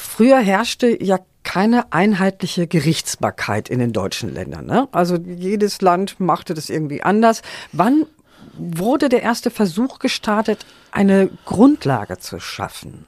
Früher 0.00 0.38
herrschte 0.38 1.02
ja 1.02 1.18
keine 1.42 1.92
einheitliche 1.92 2.66
Gerichtsbarkeit 2.66 3.68
in 3.68 3.78
den 3.78 3.92
deutschen 3.92 4.32
Ländern. 4.32 4.66
Ne? 4.66 4.88
Also 4.92 5.16
jedes 5.16 5.80
Land 5.80 6.20
machte 6.20 6.54
das 6.54 6.70
irgendwie 6.70 7.02
anders. 7.02 7.42
Wann 7.72 8.06
wurde 8.56 9.08
der 9.08 9.22
erste 9.22 9.50
Versuch 9.50 9.98
gestartet, 9.98 10.64
eine 10.90 11.30
Grundlage 11.44 12.18
zu 12.18 12.40
schaffen? 12.40 13.06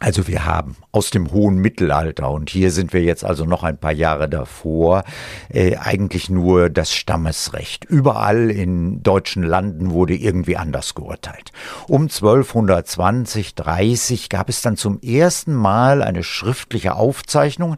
Also 0.00 0.26
wir 0.26 0.46
haben 0.46 0.76
aus 0.90 1.10
dem 1.10 1.30
hohen 1.30 1.58
Mittelalter, 1.58 2.30
und 2.30 2.50
hier 2.50 2.72
sind 2.72 2.92
wir 2.92 3.02
jetzt 3.02 3.24
also 3.24 3.44
noch 3.44 3.62
ein 3.62 3.78
paar 3.78 3.92
Jahre 3.92 4.28
davor, 4.28 5.04
äh, 5.48 5.76
eigentlich 5.76 6.28
nur 6.28 6.70
das 6.70 6.92
Stammesrecht. 6.92 7.84
Überall 7.84 8.50
in 8.50 9.02
deutschen 9.02 9.44
Landen 9.44 9.92
wurde 9.92 10.14
irgendwie 10.14 10.56
anders 10.56 10.94
geurteilt. 10.94 11.52
Um 11.86 12.02
1220, 12.02 13.54
30 13.54 14.28
gab 14.28 14.48
es 14.48 14.60
dann 14.62 14.76
zum 14.76 15.00
ersten 15.02 15.54
Mal 15.54 16.02
eine 16.02 16.24
schriftliche 16.24 16.96
Aufzeichnung 16.96 17.76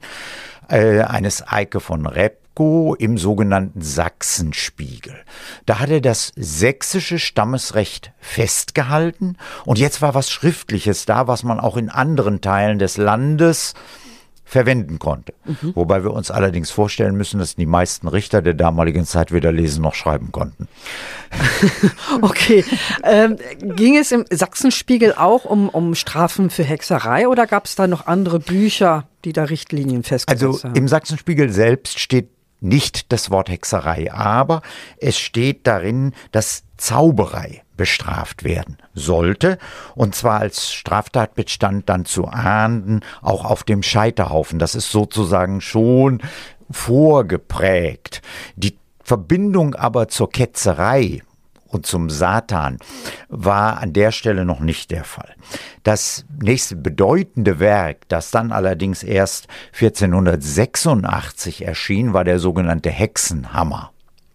äh, 0.69 1.01
eines 1.01 1.47
Eike 1.47 1.81
von 1.81 2.07
Repp, 2.07 2.44
Bosco 2.55 2.95
im 2.95 3.19
sogenannten 3.19 3.83
Sachsenspiegel. 3.83 5.17
Da 5.67 5.81
hat 5.81 5.91
er 5.91 6.01
das 6.01 6.33
sächsische 6.37 7.19
Stammesrecht 7.19 8.13
festgehalten 8.19 9.37
und 9.65 9.79
jetzt 9.79 10.03
war 10.03 10.15
was 10.15 10.31
Schriftliches 10.31 11.05
da, 11.05 11.27
was 11.27 11.43
man 11.43 11.61
auch 11.61 11.77
in 11.77 11.91
anderen 11.91 12.41
Teilen 12.41 12.79
des 12.79 12.97
Landes 12.97 13.75
verwenden 14.47 14.99
konnte. 14.99 15.33
Mhm. 15.47 15.73
Wobei 15.75 16.05
wir 16.05 16.13
uns 16.13 16.31
allerdings 16.31 16.71
vorstellen 16.71 17.17
müssen, 17.17 17.41
dass 17.41 17.57
die 17.57 17.67
meisten 17.67 18.07
Richter 18.09 18.43
der 18.43 18.53
damaligen 18.53 19.07
Zeit 19.07 19.33
weder 19.33 19.51
lesen 19.51 19.83
noch 19.83 19.95
schreiben 19.95 20.33
konnten. 20.33 20.69
okay. 22.21 22.63
Ähm, 23.03 23.39
ging 23.63 23.97
es 23.97 24.13
im 24.13 24.27
Sachsenspiegel 24.31 25.15
auch 25.15 25.47
um, 25.47 25.71
um 25.71 25.95
Strafen 25.95 26.51
für 26.51 26.63
Hexerei 26.63 27.27
oder 27.27 27.47
gab 27.47 27.65
es 27.65 27.75
da 27.75 27.87
noch 27.87 28.07
andere 28.07 28.39
Bücher, 28.39 29.09
die 29.25 29.33
da 29.33 29.45
Richtlinien 29.45 30.03
festgesetzt 30.03 30.45
also, 30.45 30.59
haben? 30.59 30.71
Also 30.73 30.79
im 30.79 30.89
Sachsenspiegel 30.89 31.51
selbst 31.51 31.99
steht 31.99 32.29
nicht 32.65 33.13
das 33.13 33.31
Wort 33.31 33.49
Hexerei, 33.49 34.13
aber 34.13 34.63
es 34.97 35.19
steht 35.19 35.67
darin, 35.67 36.13
dass 36.33 36.65
Zauberei 36.77 37.63
bestraft 37.77 38.45
werden 38.45 38.79
sollte, 38.95 39.59
und 39.95 40.15
zwar 40.15 40.41
als 40.41 40.73
Straftatbestand 40.73 41.89
dann 41.89 42.05
zu 42.05 42.27
ahnden, 42.27 43.01
auch 43.23 43.45
auf 43.45 43.65
dem 43.65 43.83
Scheiterhaufen. 43.83 44.59
Das 44.59 44.75
ist 44.75 44.91
sozusagen 44.91 45.61
schon 45.61 46.21
vorgeprägt. 46.71 48.23
Die 48.57 48.79
Verbindung 49.03 49.75
aber 49.75 50.09
zur 50.09 50.31
Ketzerei 50.31 51.23
und 51.75 51.87
zum 51.87 52.09
Satan 52.09 52.79
war 53.29 53.79
an 53.79 53.93
der 53.93 54.13
Stelle 54.13 54.45
noch 54.45 54.61
nicht 54.61 54.91
der 54.91 55.05
Fall. 55.05 55.35
Das 55.83 56.25
nächste 56.41 56.77
bedeutende 56.77 57.59
Werk, 57.59 58.09
das 58.09 58.31
dann 58.31 58.53
allerdings 58.53 59.03
erst 59.03 59.49
1486 59.73 61.65
erschien, 61.67 62.13
war 62.13 62.25
der 62.25 62.39
sogenannte 62.39 62.91
Hexenhammer. 62.91 63.91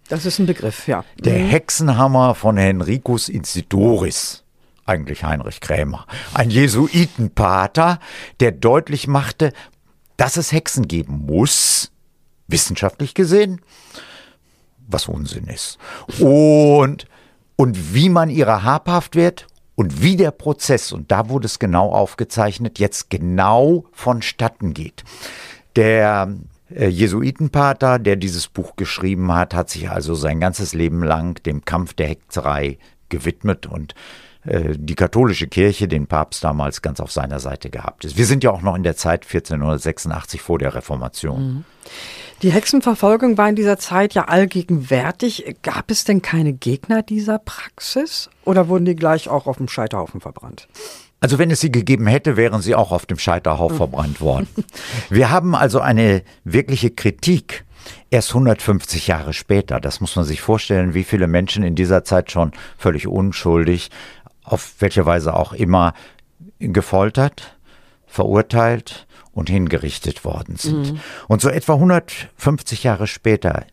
Das 0.10 0.26
ist 0.26 0.40
ein 0.40 0.48
Begriff, 0.48 0.88
ja. 0.88 1.06
Der 1.20 1.40
mhm. 1.40 1.48
Hexenhammer 1.48 2.36
von 2.36 2.58
Henricus 2.58 3.30
Insidoris 3.30 4.44
eigentlich 4.90 5.24
Heinrich 5.24 5.62
Krämer, 5.62 6.08
ein 6.34 6.50
Jesuitenpater, 6.50 8.00
der 8.40 8.52
deutlich 8.52 9.08
machte, 9.08 9.54
dass 10.18 10.36
es 10.36 10.52
Hexen 10.52 10.88
geben 10.88 11.28
muss, 11.28 11.92
wissenschaftlich 12.48 13.14
gesehen, 13.14 13.62
was 14.88 15.08
Unsinn 15.08 15.46
ist. 15.46 15.78
Und 16.20 17.06
und 17.60 17.94
wie 17.94 18.08
man 18.08 18.30
ihrer 18.30 18.64
habhaft 18.64 19.18
wird 19.18 19.46
und 19.76 20.02
wie 20.02 20.16
der 20.16 20.32
Prozess, 20.32 20.94
und 20.94 21.12
da 21.12 21.28
wurde 21.28 21.46
es 21.46 21.60
genau 21.60 21.92
aufgezeichnet, 21.92 22.80
jetzt 22.80 23.10
genau 23.10 23.84
vonstatten 23.92 24.74
geht. 24.74 25.04
Der 25.76 26.34
äh, 26.74 26.88
Jesuitenpater, 26.88 28.00
der 28.00 28.16
dieses 28.16 28.48
Buch 28.48 28.78
geschrieben 28.78 29.34
hat, 29.34 29.54
hat 29.54 29.70
sich 29.70 29.90
also 29.90 30.16
sein 30.16 30.40
ganzes 30.40 30.74
Leben 30.74 31.04
lang 31.04 31.44
dem 31.44 31.66
Kampf 31.66 31.94
der 31.96 32.08
Hexerei 32.08 32.78
gewidmet 33.10 33.66
und 33.66 33.94
äh, 34.50 34.76
die 34.78 34.96
katholische 34.96 35.48
Kirche 35.48 35.88
den 35.88 36.08
Papst 36.08 36.44
damals 36.44 36.82
ganz 36.82 37.00
auf 37.00 37.12
seiner 37.12 37.40
Seite 37.40 37.70
gehabt 37.70 38.04
ist. 38.06 38.18
Wir 38.18 38.26
sind 38.26 38.44
ja 38.44 38.52
auch 38.52 38.64
noch 38.64 38.76
in 38.76 38.84
der 38.84 38.96
Zeit 38.96 39.24
1486 39.24 40.42
vor 40.42 40.58
der 40.58 40.74
Reformation. 40.74 41.42
Mhm. 41.42 41.64
Die 42.42 42.52
Hexenverfolgung 42.52 43.38
war 43.38 43.50
in 43.50 43.56
dieser 43.56 43.78
Zeit 43.78 44.14
ja 44.14 44.26
allgegenwärtig. 44.26 45.58
Gab 45.62 45.92
es 45.92 46.04
denn 46.04 46.22
keine 46.22 46.54
Gegner 46.54 47.04
dieser 47.04 47.38
Praxis 47.38 48.30
oder 48.44 48.70
wurden 48.70 48.86
die 48.86 48.96
gleich 48.96 49.30
auch 49.30 49.46
auf 49.46 49.58
dem 49.58 49.68
Scheiterhaufen 49.68 50.22
verbrannt? 50.22 50.68
Also 51.20 51.38
wenn 51.38 51.52
es 51.52 51.60
sie 51.60 51.72
gegeben 51.72 52.08
hätte, 52.08 52.38
wären 52.38 52.62
sie 52.62 52.76
auch 52.76 52.92
auf 52.92 53.06
dem 53.06 53.20
Scheiterhaufen 53.20 53.78
verbrannt 53.78 54.22
worden. 54.22 54.48
Wir 55.10 55.30
haben 55.30 55.54
also 55.54 55.80
eine 55.80 56.24
wirkliche 56.44 56.92
Kritik 56.92 57.66
erst 58.10 58.30
150 58.30 59.08
Jahre 59.08 59.34
später. 59.34 59.80
Das 59.80 60.02
muss 60.02 60.16
man 60.16 60.26
sich 60.26 60.42
vorstellen, 60.42 60.94
wie 60.94 61.04
viele 61.04 61.28
Menschen 61.28 61.64
in 61.64 61.76
dieser 61.76 62.04
Zeit 62.04 62.32
schon 62.32 62.52
völlig 62.78 63.08
unschuldig, 63.08 63.90
auf 64.50 64.76
welche 64.80 65.06
Weise 65.06 65.34
auch 65.36 65.54
immer, 65.54 65.94
gefoltert, 66.60 67.58
verurteilt, 68.06 69.08
und 69.40 69.50
hingerichtet 69.50 70.26
worden 70.26 70.58
sind. 70.58 70.94
Mhm. 70.94 71.00
Und 71.28 71.42
so 71.42 71.50
etwa 71.50 71.74
150 71.74 72.84
Jahre 72.84 73.08
später, 73.08 73.66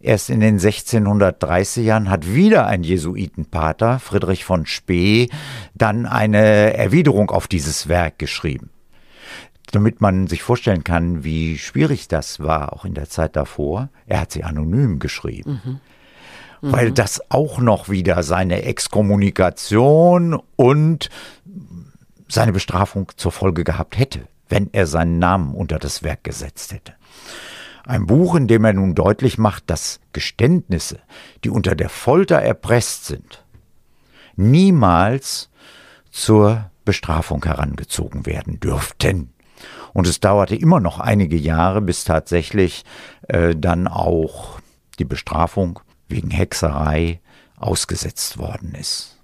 erst 0.00 0.30
in 0.30 0.40
den 0.40 0.54
1630 0.54 1.84
Jahren, 1.84 2.10
hat 2.10 2.32
wieder 2.32 2.66
ein 2.66 2.82
Jesuitenpater, 2.82 3.98
Friedrich 3.98 4.44
von 4.44 4.66
Spee, 4.66 5.28
dann 5.74 6.06
eine 6.06 6.74
Erwiderung 6.74 7.30
auf 7.30 7.48
dieses 7.48 7.88
Werk 7.88 8.18
geschrieben. 8.18 8.70
Damit 9.72 10.00
man 10.00 10.26
sich 10.26 10.42
vorstellen 10.42 10.82
kann, 10.82 11.22
wie 11.22 11.58
schwierig 11.58 12.08
das 12.08 12.40
war, 12.40 12.72
auch 12.72 12.84
in 12.84 12.94
der 12.94 13.08
Zeit 13.08 13.36
davor, 13.36 13.90
er 14.06 14.20
hat 14.20 14.32
sie 14.32 14.42
anonym 14.42 14.98
geschrieben. 14.98 15.60
Mhm. 15.64 15.80
Mhm. 16.60 16.72
Weil 16.72 16.92
das 16.92 17.20
auch 17.30 17.58
noch 17.58 17.88
wieder 17.88 18.22
seine 18.22 18.62
Exkommunikation 18.62 20.40
und 20.56 21.10
seine 22.28 22.52
Bestrafung 22.52 23.10
zur 23.16 23.32
Folge 23.32 23.64
gehabt 23.64 23.98
hätte 23.98 24.28
wenn 24.50 24.68
er 24.72 24.86
seinen 24.86 25.18
Namen 25.18 25.54
unter 25.54 25.78
das 25.78 26.02
Werk 26.02 26.24
gesetzt 26.24 26.72
hätte. 26.72 26.92
Ein 27.86 28.06
Buch, 28.06 28.34
in 28.34 28.46
dem 28.46 28.64
er 28.64 28.74
nun 28.74 28.94
deutlich 28.94 29.38
macht, 29.38 29.70
dass 29.70 30.00
Geständnisse, 30.12 30.98
die 31.44 31.50
unter 31.50 31.74
der 31.74 31.88
Folter 31.88 32.36
erpresst 32.36 33.06
sind, 33.06 33.44
niemals 34.36 35.48
zur 36.10 36.70
Bestrafung 36.84 37.44
herangezogen 37.44 38.26
werden 38.26 38.60
dürften. 38.60 39.32
Und 39.92 40.06
es 40.06 40.20
dauerte 40.20 40.56
immer 40.56 40.80
noch 40.80 41.00
einige 41.00 41.36
Jahre, 41.36 41.80
bis 41.80 42.04
tatsächlich 42.04 42.84
äh, 43.28 43.56
dann 43.56 43.88
auch 43.88 44.60
die 44.98 45.04
Bestrafung 45.04 45.80
wegen 46.10 46.30
Hexerei 46.30 47.20
ausgesetzt 47.58 48.38
worden 48.38 48.74
ist. 48.74 49.16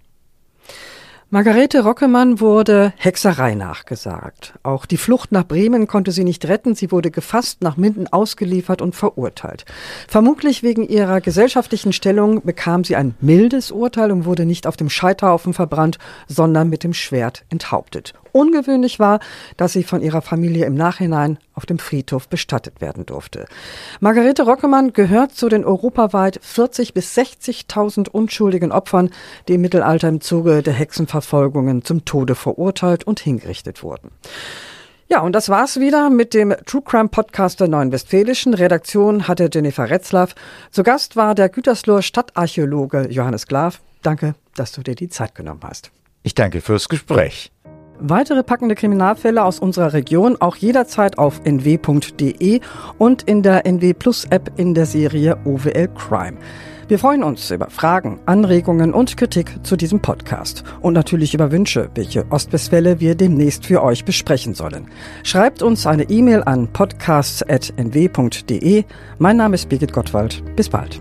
Margarete 1.29 1.83
Rockemann 1.83 2.39
wurde 2.39 2.93
Hexerei 2.99 3.57
nachgesagt. 3.57 4.55
Auch 4.63 4.87
die 4.87 4.97
Flucht 4.97 5.33
nach 5.33 5.43
Bremen 5.43 5.89
konnte 5.89 6.13
sie 6.13 6.23
nicht 6.23 6.47
retten. 6.47 6.77
Sie 6.77 6.93
wurde 6.93 7.11
gefasst, 7.11 7.63
nach 7.63 7.77
Minden 7.77 8.07
ausgeliefert 8.07 8.81
und 8.81 8.95
verurteilt. 8.95 9.65
Vermutlich 10.07 10.63
wegen 10.63 10.87
ihrer 10.87 11.21
gesellschaftlichen 11.21 11.93
Stellung 11.93 12.43
bekam 12.45 12.85
sie 12.85 12.95
ein 12.95 13.17
mildes 13.21 13.73
Urteil 13.73 14.13
und 14.13 14.25
wurde 14.25 14.47
nicht 14.47 14.69
auf 14.69 14.77
dem 14.77 14.89
Scheiterhaufen 14.89 15.53
verbrannt, 15.53 15.99
sondern 16.29 16.69
mit 16.69 16.85
dem 16.85 16.95
Schwert 16.95 17.45
enthauptet. 17.49 18.15
Ungewöhnlich 18.37 18.99
war, 18.99 19.21
dass 19.57 19.73
sie 19.73 19.83
von 19.83 20.03
ihrer 20.03 20.21
Familie 20.21 20.67
im 20.67 20.75
Nachhinein 20.75 21.39
auf 21.55 21.65
dem 21.65 21.79
Friedhof 21.79 22.29
bestattet 22.29 22.83
werden 22.83 23.07
durfte. 23.07 23.47
Margarete 24.01 24.43
Rockemann 24.43 24.93
gehört 24.93 25.33
zu 25.33 25.49
den 25.49 25.65
europaweit 25.65 26.39
40 26.43 26.93
bis 26.93 27.17
60.000 27.17 28.11
unschuldigen 28.11 28.73
Opfern, 28.73 29.09
die 29.49 29.55
im 29.55 29.63
Mittelalter 29.63 30.09
im 30.09 30.21
Zuge 30.21 30.63
der 30.63 30.75
Hexenverfolgungen 30.75 31.83
zum 31.83 32.05
Tode 32.05 32.35
verurteilt 32.35 33.05
und 33.05 33.21
hingerichtet 33.21 33.83
wurden. 33.83 34.11
Ja, 35.09 35.21
und 35.23 35.33
das 35.33 35.49
war's 35.49 35.81
wieder 35.81 36.11
mit 36.11 36.35
dem 36.35 36.55
True 36.67 36.83
Crime 36.85 37.09
Podcast 37.09 37.61
der 37.61 37.69
Neuen 37.69 37.91
Westfälischen. 37.91 38.53
Redaktion 38.53 39.29
hatte 39.29 39.49
Jennifer 39.51 39.89
Retzlaff. 39.89 40.35
Zu 40.71 40.83
Gast 40.83 41.17
war 41.17 41.35
der 41.35 41.49
Gütersloher 41.49 42.03
Stadtarchäologe 42.03 43.09
Johannes 43.09 43.47
Glav. 43.47 43.81
Danke, 44.03 44.35
dass 44.57 44.73
du 44.73 44.83
dir 44.83 44.95
die 44.95 45.09
Zeit 45.09 45.35
genommen 45.35 45.61
hast. 45.63 45.91
Ich 46.23 46.35
danke 46.35 46.61
fürs 46.61 46.91
Gespräch. 46.91 47.53
Weitere 47.99 48.43
packende 48.43 48.75
Kriminalfälle 48.75 49.45
aus 49.45 49.59
unserer 49.59 49.93
Region 49.93 50.37
auch 50.41 50.57
jederzeit 50.57 51.19
auf 51.19 51.41
nw.de 51.45 52.61
und 52.99 53.23
in 53.23 53.43
der 53.43 53.67
NW 53.67 53.95
Plus 53.95 54.27
App 54.31 54.53
in 54.57 54.75
der 54.75 54.87
Serie 54.87 55.39
OWL 55.45 55.89
Crime. 55.97 56.37
Wir 56.89 57.01
freuen 57.01 57.25
uns 57.25 57.51
über 57.51 57.69
Fragen, 57.69 58.21
Anregungen 58.27 58.95
und 58.95 59.17
Kritik 59.17 59.59
zu 59.65 59.75
diesem 59.77 59.99
Podcast 60.01 60.63
und 60.83 60.93
natürlich 60.93 61.35
über 61.35 61.51
Wünsche, 61.51 61.91
welche 61.97 62.31
Ostwestfälle 62.31 63.01
wir 63.01 63.17
demnächst 63.17 63.67
für 63.67 63.83
euch 63.83 64.05
besprechen 64.05 64.55
sollen. 64.55 64.87
Schreibt 65.25 65.63
uns 65.63 65.85
eine 65.87 66.05
E-Mail 66.05 66.45
an 66.45 66.69
podcasts.nw.de. 66.73 68.85
Mein 69.19 69.37
Name 69.37 69.57
ist 69.57 69.69
Birgit 69.69 69.93
Gottwald. 69.93 70.45
Bis 70.55 70.69
bald. 70.69 71.01